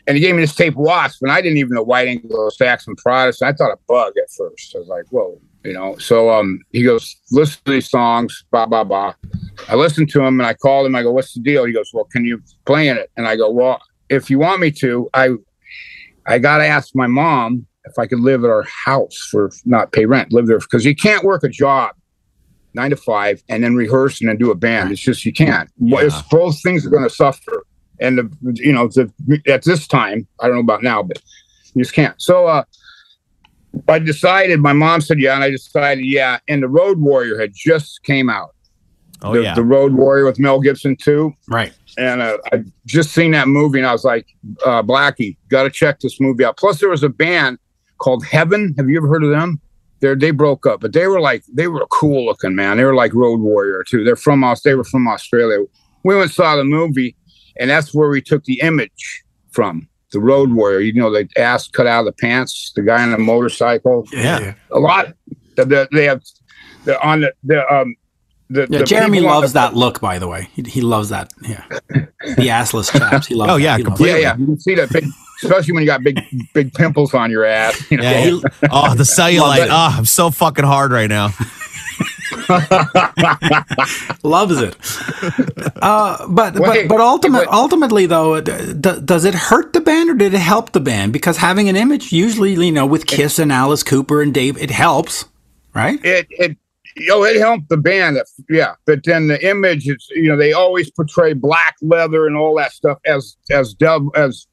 [0.06, 3.48] And he gave me this tape Wasp, and I didn't even know White Anglo-Saxon Protestant.
[3.48, 4.74] I thought a bug at first.
[4.74, 5.96] I was like, whoa, you know.
[5.98, 9.14] So um, he goes, listen to these songs, blah blah blah.
[9.68, 10.94] I listened to him, and I called him.
[10.94, 11.64] I go, what's the deal?
[11.64, 13.10] He goes, well, can you play in it?
[13.16, 15.30] And I go, well, if you want me to, I
[16.26, 19.92] I got to ask my mom if I could live at our house for not
[19.92, 21.94] pay rent, live there because you can't work a job
[22.74, 24.92] nine to five and then rehearse and then do a band.
[24.92, 25.70] It's just you can't.
[25.78, 27.64] Well, It's both things are going to suffer.
[28.00, 29.10] And the you know the
[29.48, 31.20] at this time I don't know about now, but
[31.74, 32.14] you just can't.
[32.22, 32.62] So uh,
[33.88, 34.60] I decided.
[34.60, 36.38] My mom said yeah, and I decided yeah.
[36.48, 38.54] And the Road Warrior had just came out.
[39.22, 39.54] Oh the, yeah.
[39.54, 41.32] the Road Warrior with Mel Gibson too.
[41.48, 41.72] Right.
[41.96, 44.26] and uh, I just seen that movie, and I was like,
[44.64, 47.58] uh, "Blackie, got to check this movie out." Plus, there was a band
[47.98, 48.74] called Heaven.
[48.78, 49.60] Have you ever heard of them?
[50.00, 52.76] They they broke up, but they were like they were cool looking, man.
[52.76, 54.04] They were like Road Warrior too.
[54.04, 54.62] They're from Aus.
[54.62, 55.64] They were from Australia.
[56.04, 57.16] We went and saw the movie,
[57.58, 59.87] and that's where we took the image from.
[60.12, 63.10] The Road Warrior, you know, the ass cut out of the pants, the guy on
[63.10, 64.06] the motorcycle.
[64.12, 64.54] Yeah.
[64.70, 65.12] A lot.
[65.56, 66.22] The, the, they have
[66.84, 67.94] the on the the um
[68.50, 70.48] the, Yeah, the Jeremy loves the- that look, by the way.
[70.54, 71.32] He, he loves that.
[71.42, 71.62] Yeah.
[71.90, 73.26] The assless chaps.
[73.26, 74.22] He loves Oh, yeah, He loves completely.
[74.22, 74.36] Yeah, yeah.
[74.38, 75.04] You can see that big,
[75.42, 76.18] especially when you got big,
[76.54, 77.90] big pimples on your ass.
[77.90, 78.02] You know?
[78.04, 79.68] Yeah, he- oh, the cellulite.
[79.70, 81.28] Oh, I'm so fucking hard right now.
[84.22, 84.76] loves it.
[85.82, 87.48] Uh, but Wait, but but ultimate, wait.
[87.48, 91.12] ultimately though, d- d- does it hurt the band or did it help the band?
[91.12, 94.70] Because having an image, usually you know, with Kiss and Alice Cooper and Dave, it
[94.70, 95.24] helps,
[95.74, 95.98] right?
[96.04, 96.56] It, it,
[97.10, 98.18] oh, it helped the band.
[98.48, 102.56] Yeah, but then the image, it's you know, they always portray black leather and all
[102.56, 104.46] that stuff as as dev, as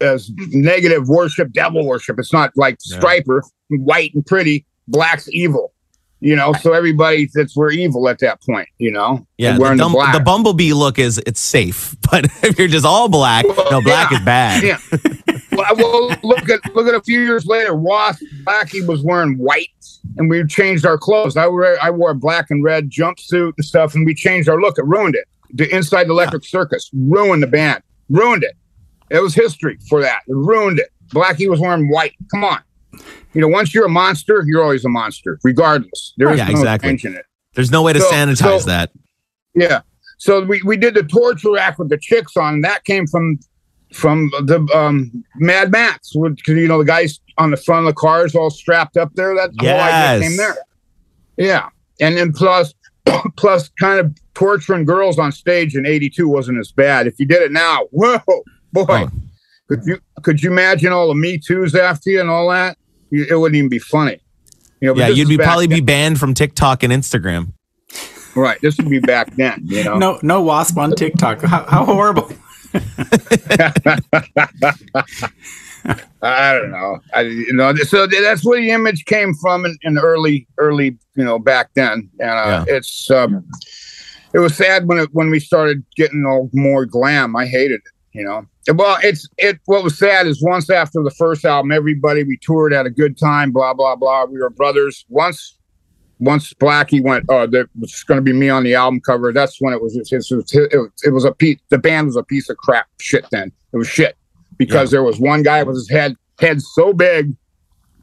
[0.00, 2.18] as negative worship, devil worship.
[2.18, 5.72] It's not like Stryper, white and pretty, black's evil.
[6.20, 8.68] You know, so everybody thinks we're evil at that point.
[8.78, 12.68] You know, Yeah, the, wearing the, the bumblebee look is it's safe, but if you're
[12.68, 14.62] just all black, no, black yeah, is bad.
[14.62, 14.78] Yeah.
[15.52, 17.74] well, well, look at look at a few years later.
[17.74, 19.68] Wasp Blackie was wearing white,
[20.18, 21.36] and we changed our clothes.
[21.36, 24.60] I wore I wore a black and red jumpsuit and stuff, and we changed our
[24.60, 24.78] look.
[24.78, 25.26] It ruined it.
[25.52, 27.82] The Inside the Electric Circus ruined the band.
[28.08, 28.56] Ruined it.
[29.10, 30.20] It was history for that.
[30.28, 30.90] It ruined it.
[31.08, 32.14] Blackie was wearing white.
[32.30, 32.60] Come on.
[33.34, 36.14] You know, once you're a monster, you're always a monster, regardless.
[36.16, 36.90] There is Yeah, no exactly.
[37.14, 37.24] it.
[37.54, 38.90] There's no way to So- sanitize so- that.
[39.54, 39.80] Yeah.
[40.18, 43.38] So we, we did the torture act with the chicks on, and that came from
[43.92, 47.98] from the um, Mad Max, because you know the guys on the front of the
[47.98, 49.34] cars all strapped up there.
[49.34, 50.16] That whole Yes.
[50.16, 50.56] idea came there.
[51.36, 51.68] Yeah,
[52.00, 52.72] and then plus
[53.36, 57.06] plus kind of torturing girls on stage in '82 wasn't as bad.
[57.06, 58.20] If you did it now, whoa,
[58.72, 59.10] boy, Oh.
[59.68, 62.76] could you could you imagine all the Me Too's after you and all that?
[63.10, 64.18] You- It wouldn't even be funny.
[64.80, 67.52] You know, Yeah, you'd be back probably be banned from TikTok and Instagram.
[68.34, 68.58] right.
[68.62, 69.60] This would be back then.
[69.64, 69.98] You know.
[69.98, 71.42] No, no wasp on TikTok.
[71.42, 72.30] How, how horrible!
[76.22, 76.98] I don't know.
[77.14, 81.24] I, you know, so that's where the image came from in, in early, early, you
[81.24, 82.10] know, back then.
[82.20, 83.44] And uh, it's, um,
[84.34, 87.34] it was sad when it, when we started getting all more glam.
[87.34, 88.44] I hated it, you know.
[88.68, 89.58] Well, it's it.
[89.64, 93.18] What was sad is once after the first album, everybody we toured had a good
[93.18, 93.52] time.
[93.52, 94.26] Blah blah blah.
[94.26, 95.04] We were brothers.
[95.08, 95.56] Once,
[96.18, 99.32] once Blackie went, oh, there was going to be me on the album cover.
[99.32, 99.96] That's when it was.
[99.96, 100.30] It was.
[100.52, 101.58] It was, it was a piece.
[101.70, 102.86] The band was a piece of crap.
[103.00, 103.26] Shit.
[103.30, 104.16] Then it was shit
[104.58, 107.34] because there was one guy with his head head so big,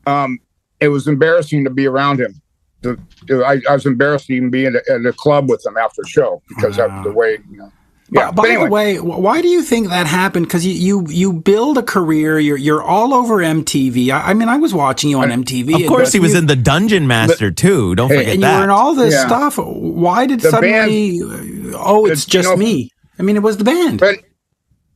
[0.05, 0.39] um,
[0.79, 2.41] it was embarrassing to be around him.
[2.81, 2.97] The,
[3.45, 6.07] I, I was embarrassed to even be in a, a club with him after a
[6.07, 7.39] show because of the way.
[7.51, 7.71] You know,
[8.11, 8.31] yeah.
[8.31, 10.47] By but anyway, the way, why do you think that happened?
[10.47, 12.39] Because you, you you build a career.
[12.39, 14.09] You're you're all over MTV.
[14.09, 15.81] I, I mean, I was watching you on MTV.
[15.83, 17.95] Of course, he was you, in the Dungeon Master too.
[17.95, 18.57] Don't forget and you that.
[18.59, 19.25] were in all this Yeah.
[19.27, 19.57] stuff.
[19.57, 21.19] Why did The suddenly?
[21.21, 22.91] uh, oh, it's the- you just know- me.
[23.19, 23.99] I mean, it was the band.
[23.99, 24.19] But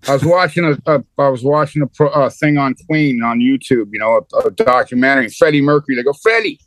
[0.07, 3.39] I was watching a, a I was watching a pro, uh, thing on Queen on
[3.39, 3.89] YouTube.
[3.91, 5.29] You know, a, a documentary.
[5.29, 5.95] Freddie Mercury.
[5.95, 6.59] They go, Freddie,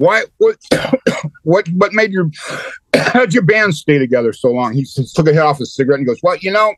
[0.00, 0.24] why?
[0.38, 0.56] What?
[1.44, 1.68] what?
[1.68, 2.30] What made your
[2.94, 4.72] how'd your band stay together so long?
[4.74, 4.84] He
[5.14, 6.74] took a hit off his cigarette and goes, Well, you know,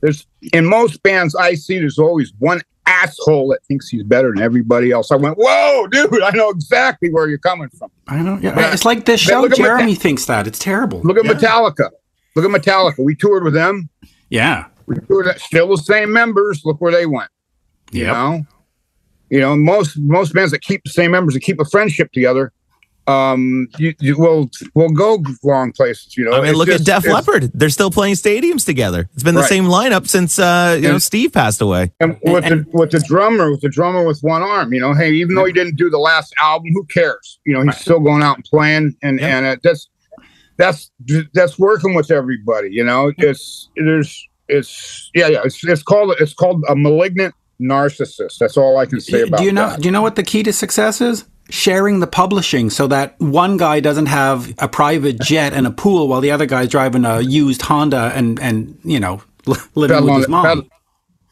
[0.00, 4.42] there's in most bands I see, there's always one asshole that thinks he's better than
[4.42, 5.10] everybody else.
[5.10, 7.90] I went, Whoa, dude, I know exactly where you're coming from.
[8.08, 8.42] I don't.
[8.42, 8.72] Yeah, Yeah.
[8.72, 9.40] it's like this show.
[9.40, 11.00] look at my- Jeremy thinks that it's terrible.
[11.02, 11.90] Look at Metallica.
[12.36, 13.02] Look at Metallica.
[13.04, 13.88] We toured with them.
[14.28, 14.66] yeah.
[14.86, 16.60] We toured still the same members.
[16.66, 17.30] Look where they went.
[17.90, 18.12] You Yeah.
[18.12, 18.46] know,
[19.34, 22.52] you know most most bands that keep the same members that keep a friendship together,
[23.06, 26.16] um, you, you will will go long places.
[26.16, 27.50] You know, I mean, It's look just- at Def Leppard.
[27.52, 29.08] They're still playing stadiums together.
[29.14, 29.48] It's been the Right.
[29.56, 31.92] same lineup since uh, you know Steve passed away.
[32.00, 34.94] And with and- the with the drummer, with the drummer with one arm, you know,
[34.94, 37.40] hey, even though he didn't do the last album, who cares?
[37.44, 39.36] You know, he's still going out and playing, and Yeah.
[39.36, 39.88] and uh, that's
[40.56, 40.90] that's
[41.34, 42.68] that's working with everybody.
[42.70, 44.10] You know, it's there's
[44.48, 48.38] it's yeah yeah it's it's called it's called a malignant narcissist.
[48.38, 49.70] That's all I can say about do you know?
[49.70, 49.80] that.
[49.80, 51.24] Do you know what the key to success is?
[51.50, 56.08] Sharing the publishing, so that one guy doesn't have a private jet and a pool,
[56.08, 59.22] while the other guy's driving a used Honda and and you know
[59.74, 60.44] living pedal with on, his the, mom.
[60.44, 60.64] pedal,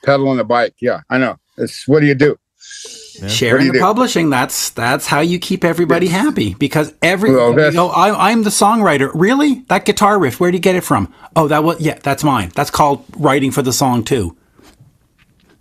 [0.04, 0.74] pedal on the bike.
[0.80, 1.36] Yeah, I know.
[1.56, 2.30] It's what do you do?
[2.30, 3.84] What do Sharing you the do?
[3.84, 8.42] publishing, that's that's how you keep everybody happy because every Well, you know, I, I'm
[8.42, 9.10] the songwriter.
[9.14, 11.12] Really, that guitar riff, where would you get it from?
[11.36, 12.52] Oh, that was yeah, that's mine.
[12.54, 14.36] That's called writing for the song too.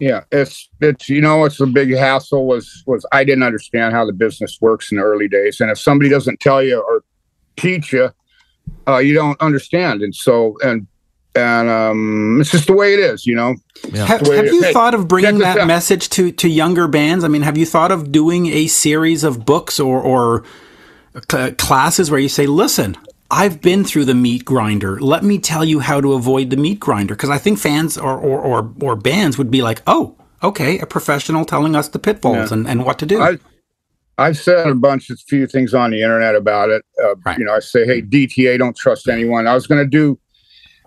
[0.01, 0.23] Yeah.
[0.31, 4.13] It's it's you know it's a big hassle was was I didn't understand how the
[4.13, 7.03] business works in the early days, and if somebody doesn't tell you or
[7.55, 8.09] teach you,
[8.87, 10.87] uh, you don't understand, and so and
[11.35, 13.55] and um, it's just the way it is, you know.
[13.93, 15.67] Have, have you hey, thought of bringing that out.
[15.67, 17.23] message to, to younger bands?
[17.23, 20.43] I mean, have you thought of doing a series of books or, or
[21.31, 22.97] cl- classes where you say, listen,
[23.31, 24.99] I've been through the meat grinder.
[24.99, 27.15] Let me tell you how to avoid the meat grinder.
[27.15, 30.85] Because I think fans or, or, or, or bands would be like, oh, okay, a
[30.85, 33.21] professional telling us the pitfalls and, and what to do.
[33.21, 33.37] I,
[34.17, 36.83] I've said a bunch of few things on the internet about it.
[37.01, 37.39] Uh, Right.
[37.39, 39.47] You know, I say, hey, DTA, don't trust anyone.
[39.47, 40.19] I was going to do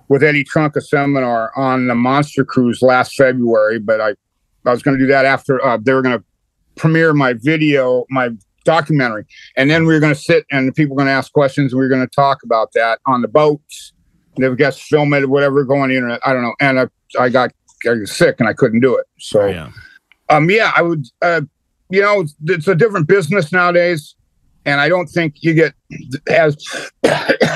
[0.09, 4.11] with Eddie Trunk a seminar on the Monster Cruise last February, but I,
[4.67, 6.25] I was going to do that after uh, they were going to
[6.75, 8.31] premiere my video, my
[8.65, 9.25] documentary,
[9.57, 11.73] and then we are going to sit and people were going to ask questions.
[11.73, 13.93] And we are going to talk about that on the boats.
[14.37, 16.21] They would guess film it, whatever, go on the internet.
[16.27, 16.55] I don't know.
[16.61, 16.87] And I,
[17.19, 17.53] I got
[17.87, 19.07] I was sick and I couldn't do it.
[19.19, 19.71] So Yeah.
[20.29, 21.07] um, yeah, I would.
[21.23, 21.43] Uh,
[21.91, 24.17] you know, it's, it's a different business nowadays,
[24.65, 25.75] and I don't think you get
[26.29, 26.57] as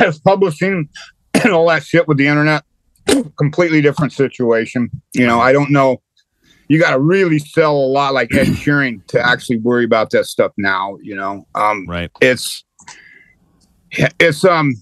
[0.01, 0.89] as publishing
[1.43, 2.63] and all that shit with the internet.
[3.39, 4.91] Completely different situation.
[5.15, 6.03] You know, I don't know.
[6.69, 10.27] You got to really sell a lot like Ed Sheeran to actually worry about that
[10.27, 10.99] stuff now.
[11.03, 12.11] You know, um, Right.
[12.21, 12.65] it's
[13.93, 14.75] it's um,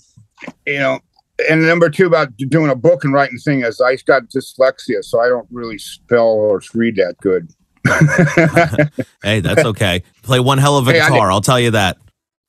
[0.67, 0.99] you know,
[1.49, 5.21] and number two about doing a book and writing thing is I got dyslexia, so
[5.21, 7.49] I don't really spell or read that good.
[9.23, 10.03] Hey, that's okay.
[10.23, 11.31] Play one hell of a Hey, guitar.
[11.31, 11.99] I'll tell you that.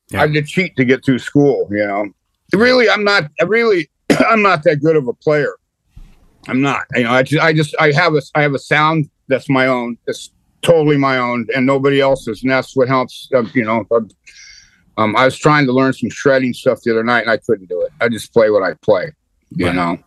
[0.09, 0.19] Yeah.
[0.19, 1.67] I had to cheat to get through school.
[1.71, 2.05] You know,
[2.53, 3.29] really, I'm not.
[3.45, 3.89] Really,
[4.29, 5.53] I'm not that good of a player.
[6.47, 6.85] I'm not.
[6.95, 9.67] You know, I just, I just, I have a, I have a sound that's my
[9.67, 9.97] own.
[10.07, 13.29] It's totally my own, and nobody else's, and that's what helps.
[13.33, 14.01] Uh, you know, uh,
[14.97, 17.67] um, I was trying to learn some shredding stuff the other night, and I couldn't
[17.69, 17.91] do it.
[18.01, 19.11] I just play what I play.
[19.51, 19.75] You Right.
[19.75, 19.99] know.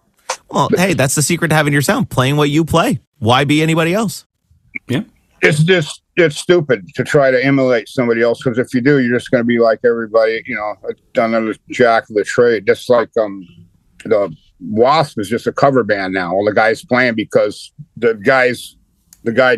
[0.50, 2.10] Well, hey, that's the secret to having your sound.
[2.10, 3.00] Playing what you play.
[3.18, 4.26] Why be anybody else?
[4.88, 5.02] Yeah.
[5.42, 9.16] It's just it's stupid to try to emulate somebody else because if you do, you're
[9.16, 10.74] just going to be like everybody, you know,
[11.16, 12.66] another jack of the trade.
[12.66, 13.46] Just like um,
[14.04, 16.32] the Wasp is just a cover band now.
[16.34, 18.76] All the guys playing because the guys,
[19.24, 19.56] the guy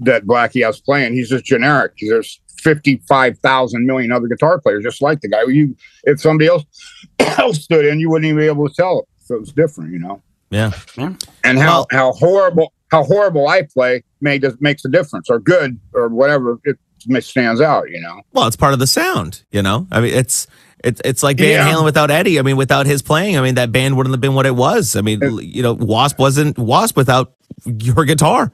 [0.00, 1.92] that Blackie has playing, he's just generic.
[2.00, 5.42] There's fifty five thousand million other guitar players just like the guy.
[5.44, 6.64] You, if somebody else
[7.18, 9.04] else stood in, you wouldn't even be able to tell it.
[9.24, 10.72] So it's different, you know Yeah.
[10.96, 15.38] and how Well- how horrible how horrible I play may just makes a difference or
[15.38, 16.76] good or whatever it
[17.24, 17.88] stands out.
[17.90, 18.20] You know.
[18.32, 19.86] Well, it's part of the sound, you know?
[19.92, 20.46] I mean, it's
[20.82, 21.72] it's it's like Van Yeah.
[21.72, 22.38] Halen without Eddie.
[22.38, 24.96] I mean, without his playing, I mean, that band wouldn't have been what it was.
[24.96, 27.32] I mean, you know, Wasp wasn't Wasp without
[27.64, 28.50] your guitar.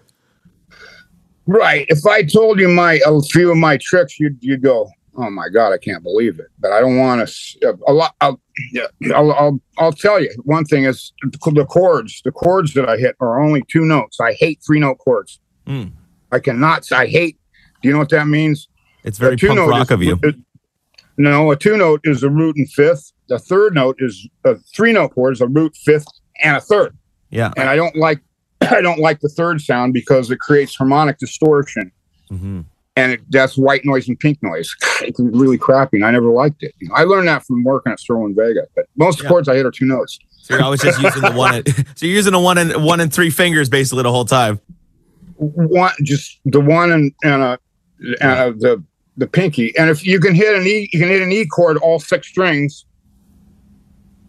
[1.47, 1.87] Right.
[1.89, 5.49] If I told you my a few of my tricks, you'd you go, oh my
[5.49, 6.47] god, I can't believe it.
[6.59, 7.79] But I don't want to.
[7.87, 8.15] A lot.
[8.21, 8.41] I'll,
[8.73, 10.31] yeah, I'll, I'll I'll tell you.
[10.45, 12.21] One thing is the chords.
[12.25, 14.19] The chords that I hit are only two notes.
[14.21, 15.41] I hate three note chords.
[15.67, 15.93] Mm.
[16.33, 16.91] I cannot.
[16.93, 17.39] I hate.
[17.83, 18.69] Do you know what that means?
[19.05, 20.19] It's very punk note rock is- of you.
[20.23, 20.35] is-
[21.19, 23.13] no, a two note is a root and fifth.
[23.29, 26.07] The third note is a three note chord is a root, fifth,
[26.43, 26.97] and a third.
[27.31, 27.53] Yeah.
[27.57, 28.21] And I don't like
[28.71, 31.93] I don't like the third sound because it creates harmonic distortion,
[32.29, 32.63] hmm
[32.99, 34.75] and it, that's white noise and pink noise.
[35.03, 36.75] It's really crappy, and I never liked it.
[36.79, 38.63] You know, I learned that from working at Cerwin-Vega.
[38.75, 39.29] But most Yeah.
[39.29, 40.19] chords I hit are two notes.
[40.41, 41.55] So you're always just using the one.
[41.57, 44.59] And, so you're using a one and one and three fingers basically the whole time.
[45.37, 47.59] One, just the one and and a
[48.23, 48.85] and a, the
[49.19, 49.77] the pinky.
[49.77, 52.29] And if you can hit an E, you can hit an E chord all six
[52.29, 52.87] strings,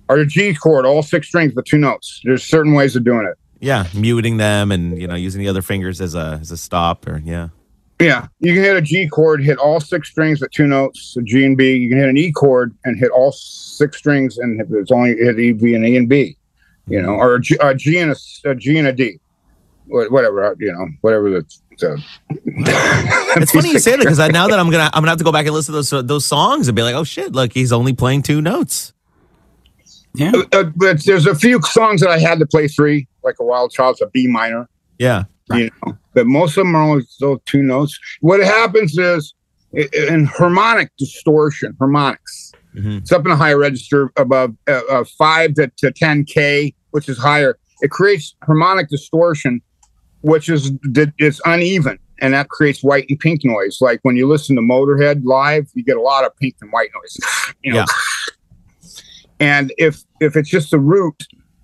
[0.10, 2.20] or a G chord all six strings with two notes.
[2.26, 3.38] There's certain ways of doing it.
[3.60, 7.08] Yeah, muting them and you know using the other fingers as a as a stop
[7.08, 7.50] or yeah.
[8.00, 11.22] Yeah, you can hit a G chord, hit all six strings with two notes, a
[11.24, 11.76] G and B.
[11.76, 15.40] You can hit an E chord and hit all six strings, and it's only hit
[15.40, 16.38] E, B, and E and B,
[16.88, 19.20] you know, or a G, a G and a, a G and a D,
[19.88, 21.46] whatever, uh, you know, whatever the.
[21.80, 22.04] the
[23.40, 25.32] It's funny you say that because now that I'm gonna I'm gonna have to go
[25.32, 27.94] back and listen to those those songs and be like, oh shit, look, he's only
[27.94, 28.94] playing two notes.
[30.16, 30.32] Yeah.
[30.52, 33.72] Uh, but there's a few songs that I had to play three, like a Wild
[33.72, 34.68] Child's a B minor,
[34.98, 37.98] Yeah, you know, but most of them are only those two notes.
[38.22, 39.34] What happens is
[39.74, 42.52] in harmonic distortion, harmonics.
[42.76, 43.00] Mhm.
[43.02, 47.18] It's up in a higher register above uh, uh, five to, to 10K, which is
[47.18, 47.58] higher.
[47.82, 49.62] It creates harmonic distortion,
[50.22, 53.78] which is that it's uneven, and that creates white and pink noise.
[53.82, 56.90] Like when you listen to Motorhead live, you get a lot of pink and white
[56.96, 57.18] noise.
[57.64, 57.86] You know, Yeah.
[59.40, 61.16] And if if it's just the root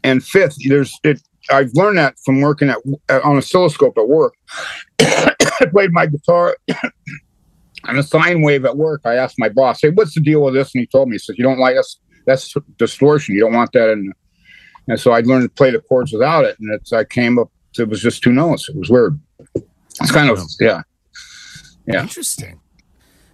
[0.03, 1.21] and fifth, there's it.
[1.51, 2.78] I've learned that from working at
[3.09, 4.34] on oscilloscope at work.
[4.99, 6.57] I played my guitar
[7.86, 9.01] on a sine wave at work.
[9.05, 11.19] I asked my boss, "Hey, what's the deal with this?" And he told me, "He
[11.19, 11.97] says you don't like us.
[12.26, 13.36] That's distortion.
[13.36, 14.13] You don't want that." in
[14.88, 17.51] And so I learned to play the chords without it, and it's I came up.
[17.78, 18.69] It was just two notes.
[18.69, 19.19] It was weird.
[19.55, 20.82] It's kind of yeah,
[21.88, 22.01] Yeah.
[22.01, 22.59] Interesting.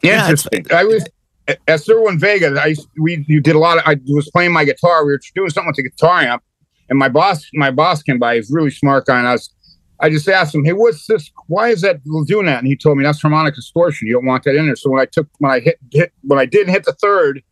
[0.01, 0.65] Yeah, Interesting.
[0.71, 1.05] I was
[1.67, 2.59] at Cerwin-Vega.
[2.61, 3.83] I we you did a lot of.
[3.85, 5.05] I was playing my guitar.
[5.05, 6.43] We were doing something with the guitar amp,
[6.89, 8.35] and my boss, my boss came by.
[8.35, 9.53] He's really smart guy, and I was.
[10.01, 11.29] I just asked him, "Hey, what's this?
[11.47, 14.07] Why is that doing that?" And he told me that's harmonic distortion.
[14.07, 14.75] You don't want that in there.
[14.75, 17.43] So when I took when I hit hit when I didn't hit the third,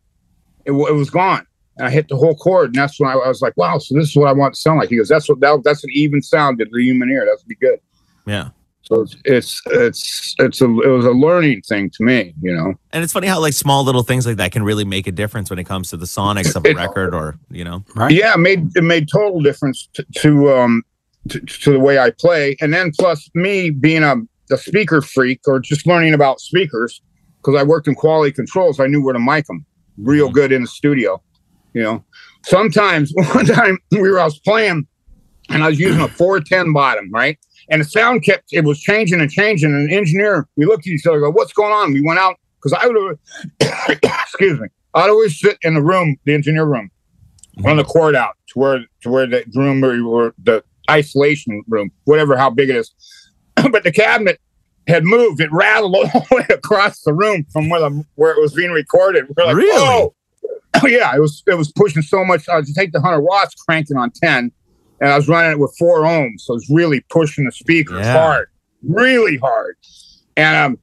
[0.64, 1.46] it, it was gone.
[1.76, 3.94] And I hit the whole chord, and that's when I, I was like, "Wow!" So
[3.94, 4.88] this is what I want to sound like.
[4.88, 7.24] He goes, "That's what that, that's an even sound to the human ear.
[7.26, 7.80] That would be good."
[8.26, 8.50] Yeah.
[8.88, 12.72] So it's it's it's it's a it was a learning thing to me, you know.
[12.92, 15.50] And it's funny how like small little things like that can really make a difference
[15.50, 17.84] when it comes to the sonics of a It- record or, you know.
[17.94, 18.12] Right.
[18.12, 20.82] Yeah, it made it made total difference to, to um
[21.28, 24.16] to, to the way I play, and then plus me being a,
[24.50, 27.02] a speaker freak or just learning about speakers
[27.42, 29.66] because I worked in quality control, so I knew where to mic them
[29.98, 31.22] real good in the studio.
[31.74, 32.04] You know,
[32.46, 34.86] sometimes one time we were I was playing,
[35.50, 37.38] and I was using a four ten bottom, right?
[37.70, 39.72] And the sound kept it was changing and changing.
[39.72, 42.36] And the engineer, we looked at each other, go, "What's going on?" We went out
[42.56, 43.18] because I would
[43.60, 46.90] have, excuse me, I'd always sit in the room, the engineer room,
[47.62, 52.36] run the cord out to where to where the room or, the isolation room, whatever
[52.36, 52.94] how big it is.
[53.70, 54.40] but the cabinet
[54.86, 58.40] had moved; it rattled all the way across the room from where the where it
[58.40, 59.26] was being recorded.
[59.36, 59.76] We're like, Really?
[59.76, 60.14] Oh
[60.86, 62.48] yeah, it was it was pushing so much.
[62.48, 64.52] I was take the hundred watts, cranking on ten,
[65.00, 68.12] and I was running it with four ohms, so it's really pushing the speakers Yeah.
[68.12, 68.48] hard,
[68.82, 69.76] really hard.
[70.36, 70.78] And um,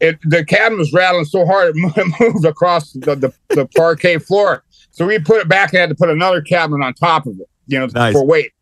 [0.00, 4.64] it the cabin was rattling so hard it moved across the, the, the parquet floor.
[4.92, 7.48] So we put it back and had to put another cabinet on top of it,
[7.66, 8.12] you know, Nice.
[8.12, 8.52] for weight.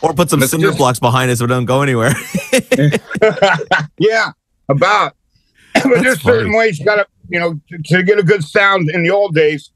[0.00, 2.12] Or put some Let's cinder just- blocks behind it so it doesn't go anywhere.
[3.98, 4.30] yeah,
[4.68, 5.16] about.
[5.74, 8.90] but there's certain ways you got to, you know, to, to get a good sound
[8.90, 9.70] in the old days.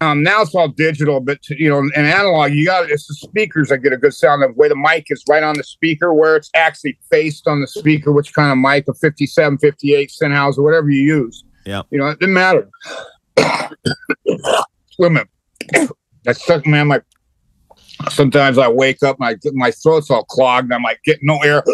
[0.00, 3.14] Um, now it's all digital, but to, you know, in analog, you got it's the
[3.14, 4.42] speakers that get a good sound.
[4.42, 7.66] The way the mic is right on the speaker, where it's actually faced on the
[7.66, 11.44] speaker, which kind of mic, a 57, 58, Sennheiser, whatever you use.
[11.64, 11.82] Yeah.
[11.90, 12.68] You know, it didn't matter.
[13.36, 14.38] Wait
[14.98, 15.28] a minute.
[16.24, 16.86] That suck, man.
[16.86, 17.02] My
[18.08, 20.72] sometimes I wake up, my my throat's all clogged.
[20.72, 21.62] I'm like getting no air.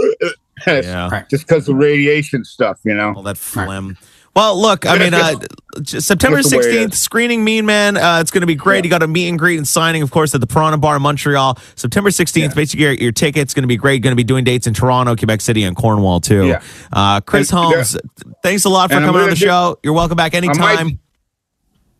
[0.66, 1.24] Yeah.
[1.30, 3.14] Just because of radiation stuff, you know.
[3.14, 3.96] All that phlegm.
[4.36, 5.34] Well, look, I mean, uh,
[5.84, 7.96] September That's the way it 16th, screening Mean Man.
[7.96, 8.78] Uh, it's going to be great.
[8.78, 8.84] Yeah.
[8.84, 11.02] You got a meet and greet and signing, of course, at the Piranha Bar in
[11.02, 11.58] Montreal.
[11.74, 12.54] September 16th, Yeah.
[12.54, 14.02] basically, your, your ticket's going to be great.
[14.02, 16.46] Going to be doing dates in Toronto, Quebec City, and Cornwall, too.
[16.46, 16.62] Yeah.
[16.92, 17.96] Uh, Chris And- Holmes,
[18.44, 19.78] thanks a lot for And coming on the do- show.
[19.82, 21.00] You're welcome back anytime.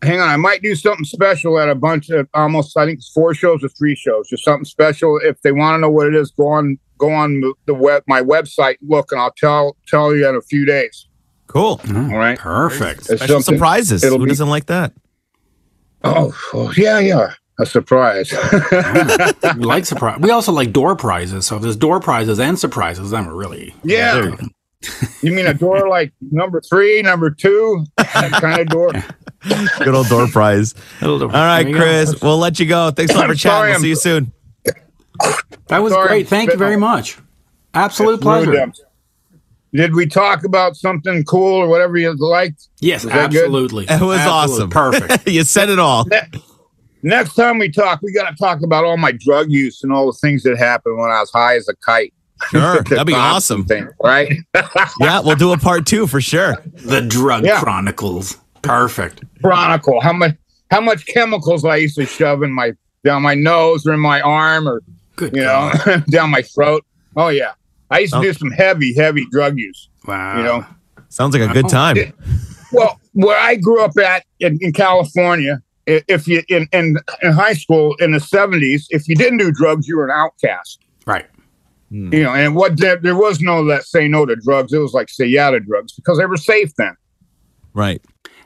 [0.03, 2.75] Hang on, I might do something special at a bunch of almost.
[2.75, 4.29] I think four shows or three shows.
[4.29, 5.19] Just something special.
[5.23, 8.19] If they want to know what it is, go on go on the web my
[8.19, 8.77] website.
[8.81, 11.07] Look, and I'll tell tell you in a few days.
[11.51, 11.79] Cool.
[11.95, 12.37] All right.
[12.39, 12.99] Perfect.
[13.01, 14.03] It's Special something- surprises.
[14.03, 14.93] it'll Who be- doesn't like that?
[16.03, 17.33] Oh, oh, yeah, yeah.
[17.59, 18.31] A surprise.
[18.31, 20.19] we like surprise.
[20.19, 21.45] We also like door prizes.
[21.45, 24.35] So if there's door prizes and surprises, then we're really yeah.
[25.21, 28.91] You mean a door like number three, number two, that kind of door?
[29.77, 30.73] Good old door prize.
[31.03, 32.89] All All right, Chris, we'll let you go.
[32.89, 33.51] Thanks a lot for chatting.
[33.51, 34.31] sorry, We'll I'm- see you soon.
[35.67, 36.27] That was Sorry, great.
[36.29, 37.19] Thank you spitting very much.
[37.75, 38.59] Absolute It's really pleasure.
[38.59, 38.73] dumb.
[39.73, 42.67] Did we talk about something cool or whatever you liked?
[42.81, 43.45] Yes, Was that good?
[43.45, 43.85] absolutely.
[43.85, 44.69] It was Absolute- awesome.
[44.69, 45.27] Perfect.
[45.29, 46.05] you said it all.
[47.03, 50.05] Next time we talk, we got to talk about all my drug use and all
[50.07, 52.13] the things that happened when I was high as a kite.
[52.49, 52.81] Sure.
[52.89, 53.65] That'd be awesome.
[53.65, 54.33] Thing, right?
[54.99, 56.55] Yeah, we'll do a part two for sure.
[56.75, 57.59] The Drug Yeah.
[57.61, 58.37] Chronicles.
[58.61, 59.23] Perfect.
[59.41, 60.01] Chronicle.
[60.01, 60.35] How much?
[60.69, 64.21] How much chemicals I used to shove in my down my nose or in my
[64.21, 64.81] arm or
[65.15, 65.35] Good.
[65.35, 65.71] you know
[66.09, 66.85] down my throat.
[67.17, 67.51] Oh yeah,
[67.91, 68.23] I used to Oh.
[68.23, 69.89] do some heavy, heavy drug use.
[70.07, 70.37] Wow.
[70.37, 70.65] You know,
[71.09, 71.69] Sounds like a good oh.
[71.69, 72.13] time.
[72.71, 77.53] well, where I grew up at in, in California, if you in, in in high
[77.53, 80.79] school in the seventies, if you didn't do drugs, you were an outcast.
[81.05, 81.27] Right.
[81.89, 84.71] You know, and what there, there was no that say no to drugs.
[84.71, 86.95] It was like say yeah to drugs because they were safe then.
[87.73, 88.01] Right.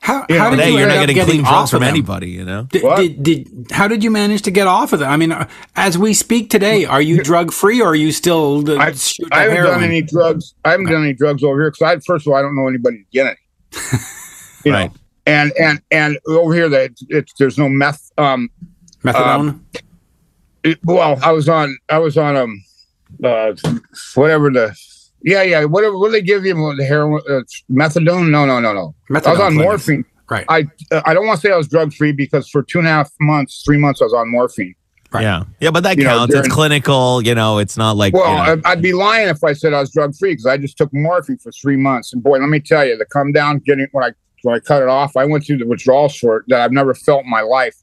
[0.05, 1.69] How, Yeah, how did you you're end not up getting getting clean off drugs of
[1.71, 1.89] from them?
[1.89, 2.63] anybody, you know?
[2.69, 5.05] Did, did, did how did you manage to get off of it?
[5.05, 8.69] I mean, uh, as we speak today, are you drug free or are you still
[8.69, 9.73] uh, I, shooting I haven't heroin?
[9.79, 10.53] done any drugs.
[10.63, 12.67] I haven't done any drugs over here because I first of all I don't know
[12.67, 13.37] anybody to get any.
[14.63, 14.91] You Right.
[14.91, 18.11] know, and and and over here that it's, it's there's no meth.
[18.19, 18.49] Um,
[19.03, 19.59] Methadone.
[20.63, 22.63] it- well, I was on I was on um,
[23.23, 23.53] uh,
[24.15, 24.75] whatever the
[25.23, 27.41] yeah yeah whatever what do they give you the heroin uh,
[27.71, 28.29] methadone?
[28.29, 28.95] No no no no.
[29.09, 29.63] Methadone I was on clinic.
[29.67, 30.05] morphine.
[30.29, 30.45] right.
[30.49, 32.87] I uh, I don't want to say I was drug free because for two and
[32.87, 34.75] a half months, three months, I was on morphine.
[35.11, 35.21] Right.
[35.21, 35.43] Yeah.
[35.61, 36.35] Yeah, but that You know, counts.
[36.35, 38.13] it's clinical, you know, it's not like.
[38.13, 40.45] Well, you know, I- I'd be lying if I said I was drug free because
[40.47, 42.11] I just took morphine for three months.
[42.11, 44.11] And boy, let me tell you, the come down getting when I
[44.43, 47.23] when I cut it off, I went through the withdrawal sort that I've never felt
[47.23, 47.75] in my life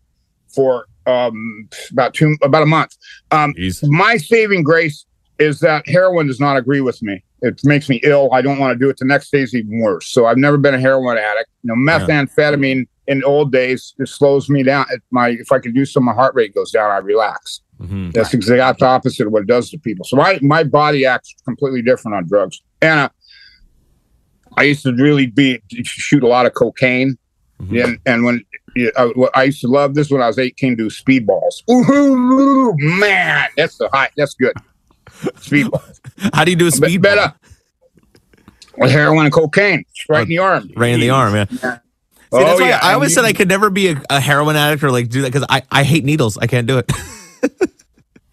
[0.54, 2.96] for um, about two about a month.
[3.30, 3.54] Um,
[3.84, 5.06] my saving grace
[5.38, 7.22] is that heroin does not agree with me.
[7.40, 8.30] It makes me ill.
[8.32, 8.96] I don't want to do it.
[8.98, 10.06] The next day's even worse.
[10.08, 11.50] So I've never been a heroin addict.
[11.62, 14.86] You know, methamphetamine in the old days it slows me down.
[14.90, 16.90] It, my if I can do some, my heart rate goes down.
[16.90, 17.60] I relax.
[17.80, 18.12] Mhm.
[18.12, 20.04] That's the opposite of what it does to people.
[20.04, 22.62] So my my body acts completely different on drugs.
[22.80, 23.08] And uh,
[24.56, 27.16] I used to really be shoot a lot of cocaine.
[27.84, 30.86] And and when yeah, I, I used to love this when I was 18 do
[30.88, 31.62] speedballs.
[31.70, 34.10] Ooh, man, that's the high.
[34.16, 34.56] That's good.
[35.36, 36.00] Speedballs.
[36.34, 37.02] How do you do a Be- speed?
[37.02, 37.32] better.
[38.78, 40.70] With heroin and cocaine, right in the arm.
[40.76, 41.44] Right in the arm, yeah.
[41.44, 41.58] See,
[42.34, 44.90] Oh, why yeah, I always said I could never be a, a heroin addict or
[44.90, 46.38] like do that because I, I hate needles.
[46.38, 46.90] I can't do it.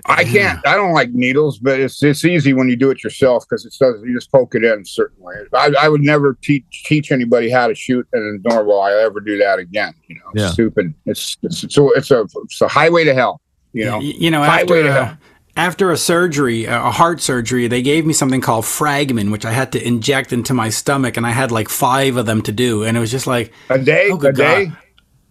[0.06, 0.66] I can't.
[0.66, 3.74] I don't like needles, but it's it's easy when you do it yourself because it
[3.80, 4.02] does.
[4.04, 5.36] You just poke it in a certain way.
[5.54, 9.20] I, I would never teach teach anybody how to shoot, and nor will I ever
[9.20, 9.94] do that again.
[10.08, 10.50] You know, it's Yeah.
[10.52, 10.94] stupid.
[11.06, 13.42] It's it's it's a, it's a it's a highway to hell.
[13.74, 15.18] You know, Y- you know, highway after to uh, hell.
[15.60, 19.51] After a surgery, uh, a heart surgery, they gave me something called Fragmin, which I
[19.51, 22.84] had to inject into my stomach, and I had like five of them to do,
[22.84, 24.66] and it was just like A day, Oh, a good day.
[24.68, 24.78] God.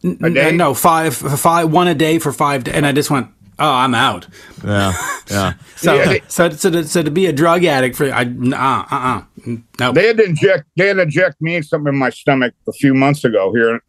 [0.05, 0.53] N- A day?
[0.53, 3.95] no five, five, one a day for five, da- and I just went, oh, I'm
[3.95, 4.27] out.
[4.63, 4.93] yeah,
[5.31, 5.53] yeah.
[5.77, 8.85] So, Yeah, they- so, so, to, so to be a drug addict for, I, uh,
[8.95, 10.65] uh, uh, no, They had to inject.
[10.77, 13.81] They had to inject me something in my stomach a few months ago here.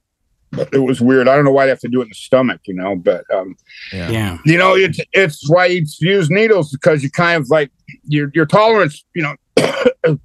[0.51, 1.27] But it was weird.
[1.27, 2.95] I don't know why they have to do it in the stomach, you know.
[2.95, 3.55] But um,
[3.93, 7.71] yeah, you know, it's it's why you use needles because you kind of like
[8.05, 9.03] your your tolerance.
[9.13, 10.17] You know,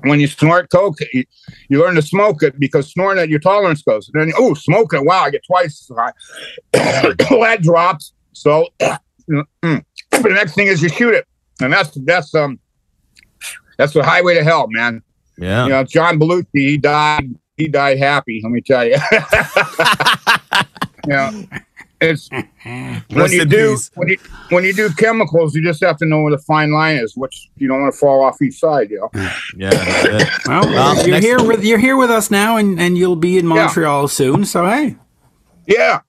[0.00, 1.24] when you snort coke, you,
[1.68, 4.10] you learn to smoke it because snorting it, your tolerance goes.
[4.12, 6.12] And then oh, smoking it, wow, I get twice as high.
[6.72, 8.12] that drops.
[8.32, 11.26] So mm, the next thing is you shoot it,
[11.60, 12.58] and that's that's um
[13.78, 15.02] that's the highway to hell, man.
[15.38, 15.64] Yeah.
[15.64, 17.34] You know, John Belushi, he died.
[17.58, 18.40] He died happy.
[18.42, 18.96] Let me tell you.
[21.06, 21.44] you know,
[22.00, 23.90] it's when you do peace.
[23.96, 24.16] when you
[24.50, 27.16] when you do chemicals, you just have to know where the fine line is.
[27.16, 28.90] Which you don't want to fall off each side.
[28.90, 29.30] You know.
[29.56, 29.70] Yeah.
[29.70, 33.16] that's well, Well, you're next- here with, you're here with us now, and, and you'll
[33.16, 34.96] be in Montreal soon, so hey,
[35.66, 36.00] Yeah.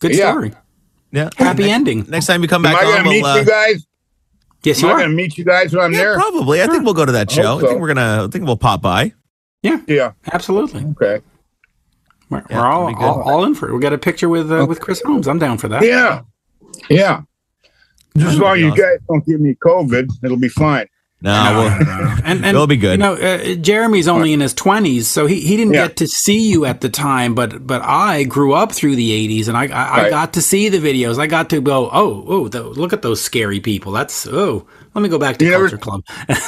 [0.00, 0.30] good Yeah.
[0.32, 0.52] story.
[1.10, 1.30] Yeah.
[1.38, 2.04] Happy ending.
[2.08, 3.86] Next time you come Am back I on, going to meet we'll, uh, you guys?
[4.62, 4.98] Yes, Am you I are.
[4.98, 6.14] going to meet you guys when I'm yeah, there?
[6.16, 6.60] probably.
[6.62, 7.42] I think we'll go to that I show.
[7.54, 7.78] hope I think so.
[7.78, 8.24] we're gonna.
[8.26, 9.14] I think we'll pop by.
[9.62, 10.12] Yeah, Yeah.
[10.32, 10.84] absolutely.
[10.84, 11.20] Okay.
[12.30, 13.06] We're, Yeah, we're all, that'd be good.
[13.08, 13.74] all all in for it.
[13.74, 15.26] We got a picture with uh, with Chris Holmes.
[15.26, 15.82] I'm down for that.
[15.84, 16.22] Yeah.
[16.90, 17.22] Yeah.
[18.16, 18.78] Just as long as you Awesome.
[18.84, 20.86] guys don't give me COVID, it'll be fine.
[21.20, 21.88] No, we'll,
[22.24, 22.92] and, and It'll be good.
[23.00, 25.88] You know, uh, Jeremy's only in his twenties, so he, he didn't Yeah.
[25.88, 27.34] get to see you at the time.
[27.34, 30.68] But but I grew up through the '80s, and I I, I got to see
[30.68, 31.18] the videos.
[31.18, 33.90] I got to go, oh oh, the, look at those scary people.
[33.90, 34.64] That's oh,
[34.94, 36.02] let me go back to You never- Culture Club.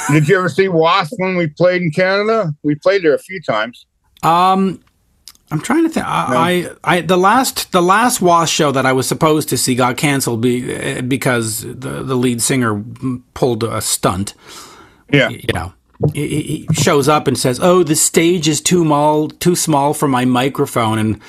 [0.09, 2.53] Did you ever see Wasp when we played in Canada?
[2.63, 3.85] We played there a few times.
[4.23, 4.81] Um,
[5.51, 6.05] I'm trying to think.
[6.05, 9.75] I, I, I the last the last Wasp show that I was supposed to see
[9.75, 12.83] got canceled be, uh, because the the lead singer
[13.35, 14.33] pulled a stunt.
[15.11, 15.29] Yeah.
[15.29, 15.73] You know,
[16.13, 20.07] he, he shows up and says, "Oh, the stage is too small too small for
[20.07, 21.21] my microphone," and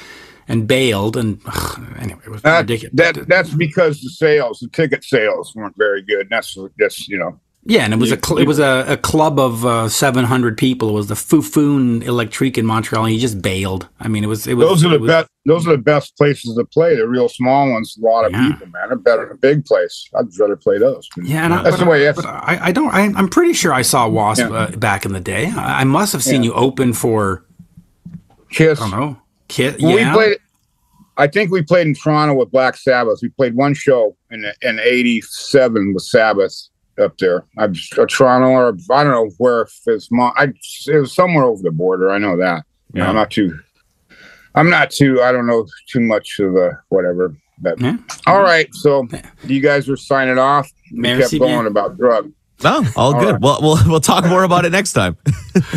[0.48, 1.16] and bailed.
[1.16, 2.94] And ugh, anyway, it was That, ridiculous.
[2.94, 6.28] that that's because the sales, the ticket sales weren't very good.
[6.30, 7.40] That's that's you know.
[7.64, 10.88] Yeah, and it was a cl- it was a, a club of uh, 700 people.
[10.88, 13.88] It was the Foufounes Électriques in Montreal, and he just bailed.
[14.00, 15.28] I mean, it was it was Those are the was- best.
[15.44, 16.96] Those are the best places to play.
[16.96, 18.52] The real small ones, a lot of Yeah.
[18.52, 18.88] people, man.
[18.88, 20.08] They're better than a big place.
[20.16, 21.08] I'd rather play those.
[21.22, 22.92] Yeah, and That's but the way I, but I, I don't.
[22.92, 24.50] I, I'm pretty sure I saw Wasp Yeah.
[24.52, 25.46] uh, back in the day.
[25.46, 26.50] I, I must have seen Yeah.
[26.50, 27.44] you open for
[28.50, 28.80] Kiss.
[28.80, 29.16] I don't know,
[29.48, 29.80] Kit.
[29.80, 30.38] Well, yeah, We played.
[31.16, 33.20] I think we played in Toronto with Black Sabbath.
[33.22, 36.68] We played one show in in '87 with Sabbath
[37.00, 37.44] up there.
[37.58, 40.10] I'm uh, Toronto or I don't know where if it's.
[40.10, 40.52] Mo- I
[40.86, 42.10] it was somewhere over the border.
[42.10, 42.64] I know that.
[42.94, 43.58] Yeah, I'm not too.
[44.54, 45.22] I'm not too.
[45.22, 47.34] I don't know too much of uh, whatever.
[47.58, 47.96] But Yeah.
[48.26, 49.06] all right, so
[49.44, 50.70] you guys are signing off.
[50.92, 51.66] We Merci kept going bien.
[51.66, 52.32] about drug.
[52.64, 53.32] no, all good.
[53.34, 53.40] right.
[53.40, 55.16] Well, we'll we'll talk more about it next time.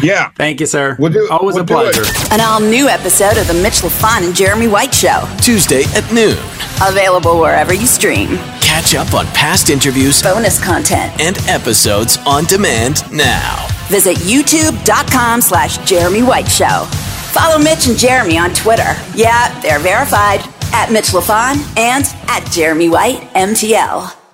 [0.01, 0.29] Yeah.
[0.37, 0.95] Thank you, sir.
[0.99, 2.03] We'll do- Always we'll a pleasure.
[2.31, 5.27] An all new episode of The Mitch Lafon and Jeremy White Show.
[5.41, 6.37] Tuesday at noon.
[6.81, 8.37] Available wherever you stream.
[8.75, 11.21] Catch up on past interviews Bonus content.
[11.21, 13.65] and episodes on demand now.
[13.87, 16.83] Visit youtube.com slash Jeremy White Show.
[17.31, 18.93] Follow Mitch and Jeremy on Twitter.
[19.15, 20.41] Yeah, they're verified.
[20.73, 24.24] At Mitch Lafon and at Jeremy White MTL.